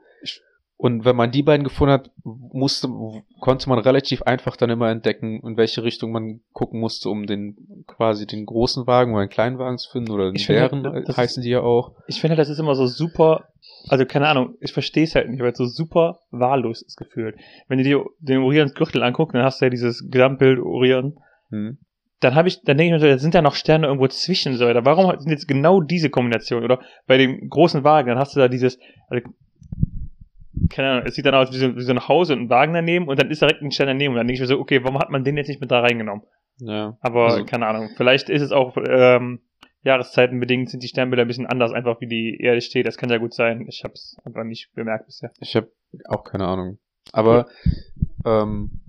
[0.75, 2.89] Und wenn man die beiden gefunden hat, musste,
[3.39, 7.85] konnte man relativ einfach dann immer entdecken, in welche Richtung man gucken musste, um den
[7.87, 11.51] quasi den großen Wagen oder den kleinen Wagen zu finden oder den Bären heißen die
[11.51, 11.93] ja auch.
[12.07, 13.47] Ich finde, das ist immer so super,
[13.89, 17.35] also keine Ahnung, ich verstehe es halt nicht, weil es so super wahllos ist gefühlt.
[17.67, 21.17] Wenn du dir den Orions Gürtel anguckst, dann hast du ja dieses Gesamtbild Orion.
[21.49, 21.77] Hm.
[22.19, 24.55] Dann habe ich, dann denke ich mir so, da sind da noch Sterne irgendwo zwischen
[24.55, 24.65] so.
[24.65, 26.63] Oder warum sind jetzt genau diese Kombination?
[26.63, 29.27] Oder bei dem großen Wagen, dann hast du da dieses, also,
[30.69, 32.73] keine Ahnung, es sieht dann aus wie so, wie so ein Haus und ein Wagen
[32.73, 34.13] daneben und dann ist direkt ein Stern daneben.
[34.13, 35.81] Und dann denke ich mir so, okay, warum hat man den jetzt nicht mit da
[35.81, 36.23] reingenommen?
[36.59, 36.97] Ja.
[37.01, 39.41] Aber Also- keine Ahnung, vielleicht ist es auch ähm,
[39.83, 42.85] Jahreszeitenbedingt sind die Sternbilder ein bisschen anders, einfach wie die Erde steht.
[42.87, 43.65] Das kann ja gut sein.
[43.67, 45.31] Ich habe es einfach nicht bemerkt bisher.
[45.39, 45.71] Ich habe
[46.05, 46.77] auch keine Ahnung.
[47.11, 47.47] Aber
[48.25, 48.81] ähm,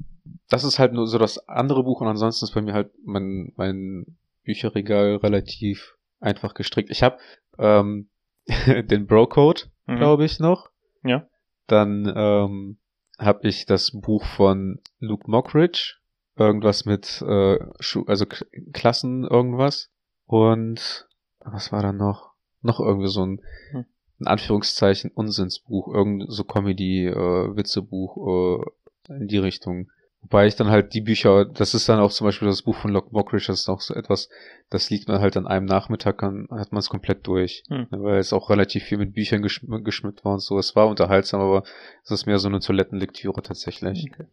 [0.49, 3.53] das ist halt nur so das andere Buch und ansonsten ist bei mir halt mein,
[3.57, 6.91] mein Bücherregal relativ einfach gestrickt.
[6.91, 7.19] Ich habe
[7.59, 8.09] ähm,
[8.67, 9.97] den Bro-Code, Mhm.
[9.97, 10.71] glaube ich, noch.
[11.03, 11.27] Ja.
[11.67, 12.79] Dann ähm,
[13.19, 15.97] habe ich das Buch von Luke Mockridge,
[16.37, 18.25] irgendwas mit äh, Schu also
[18.73, 19.91] Klassen irgendwas.
[20.27, 21.07] Und
[21.41, 22.33] was war da noch?
[22.63, 23.85] Noch irgendwie so ein, Hm.
[24.21, 28.63] in Anführungszeichen Unsinnsbuch, irgend so Comedy, äh, Witzebuch
[29.09, 29.91] äh, in die Richtung.
[30.23, 32.91] Wobei ich dann halt die Bücher, das ist dann auch zum Beispiel das Buch von
[32.91, 34.31] Luke Mockridge, das ist auch so etwas,
[34.71, 37.63] das liest man halt an einem Nachmittag, dann hat man es komplett durch.
[37.69, 37.89] Hm.
[37.91, 40.59] Weil es auch relativ viel mit Büchern geschm geschmückt war und so.
[40.59, 41.65] Es war unterhaltsam, aber
[42.03, 44.11] es ist mehr so eine Toilettenlektüre tatsächlich.
[44.11, 44.27] Okay.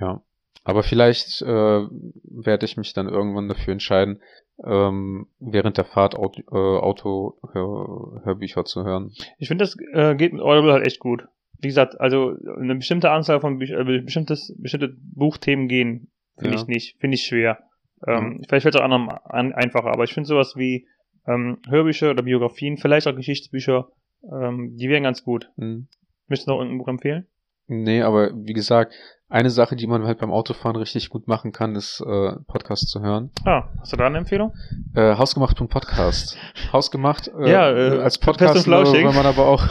[0.00, 0.22] Ja.
[0.64, 4.20] Aber vielleicht äh, werde ich mich dann irgendwann dafür entscheiden,
[4.64, 9.12] ähm, während der Fahrt Auto, äh, Auto Hör, Hörbücher zu hören.
[9.38, 11.24] Ich finde, das äh, geht mit Audible halt echt gut.
[11.58, 16.60] Wie gesagt, also eine bestimmte Anzahl von Büchern, äh, bestimmtes, bestimmte Buchthemen gehen, finde Ja.
[16.60, 17.58] ich nicht, finde ich schwer.
[18.06, 20.86] Ähm, Vielleicht fällt es auch anderen an, einfacher, aber ich finde sowas wie
[21.26, 23.88] ähm, Hörbücher oder Biografien, vielleicht auch Geschichtsbücher,
[24.32, 25.50] ähm, die wären ganz gut.
[25.56, 25.86] Hm.
[26.28, 27.26] Möchtest du noch irgendein Buch empfehlen?
[27.72, 28.92] Nee, aber wie gesagt,
[29.30, 33.00] eine Sache, die man halt beim Autofahren richtig gut machen kann, ist äh, Podcast zu
[33.00, 33.30] hören.
[33.46, 34.52] Ah, hast du da eine Empfehlung?
[34.94, 36.36] Äh, Hausgemacht.podcast.
[36.70, 39.66] Hausgemacht äh, Ja, äh, als Podcast, wenn man aber auch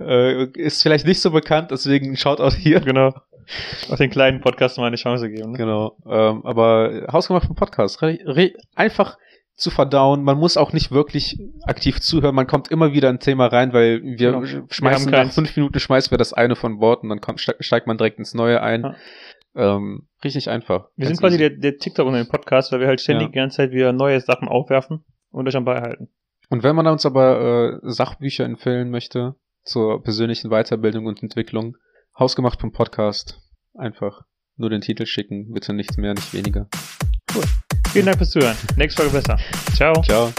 [0.00, 2.80] äh, ist vielleicht nicht so bekannt, deswegen Shoutout hier.
[2.80, 3.14] Genau.
[3.88, 5.52] Auch den kleinen Podcast mal eine Chance geben.
[5.52, 5.58] Ne?
[5.58, 5.96] Genau.
[6.06, 9.16] Ähm, aber Hausgemacht.podcast, re, re, einfach
[9.60, 10.22] zu verdauen.
[10.22, 12.34] Man muss auch nicht wirklich aktiv zuhören.
[12.34, 14.42] Man kommt immer wieder in ein Thema rein, weil wir Genau.
[14.42, 17.40] Wir schmeißen haben nach fünf Minuten schmeißen wir das eine von Bord und dann kommt,
[17.40, 18.82] ste- steigt man direkt ins Neue ein.
[18.82, 18.96] Ja.
[19.76, 20.88] Ähm, richtig einfach.
[20.96, 23.28] Wir Ganz sind quasi der, der TikTok unter dem Podcast, weil wir halt ständig Ja.
[23.32, 26.08] die ganze Zeit wieder neue Sachen aufwerfen und euch am Ball halten.
[26.48, 29.34] Und wenn man uns aber äh, Sachbücher empfehlen möchte
[29.64, 31.76] zur persönlichen Weiterbildung und Entwicklung,
[32.18, 33.40] hausgemacht.podcast
[33.74, 34.22] einfach
[34.56, 36.68] nur den Titel schicken, bitte nichts mehr, nicht weniger.
[37.92, 38.56] Vielen Dank fürs Zuhören.
[38.76, 39.36] Nächste Folge besser.
[39.74, 40.02] Ciao.
[40.02, 40.32] Ciao.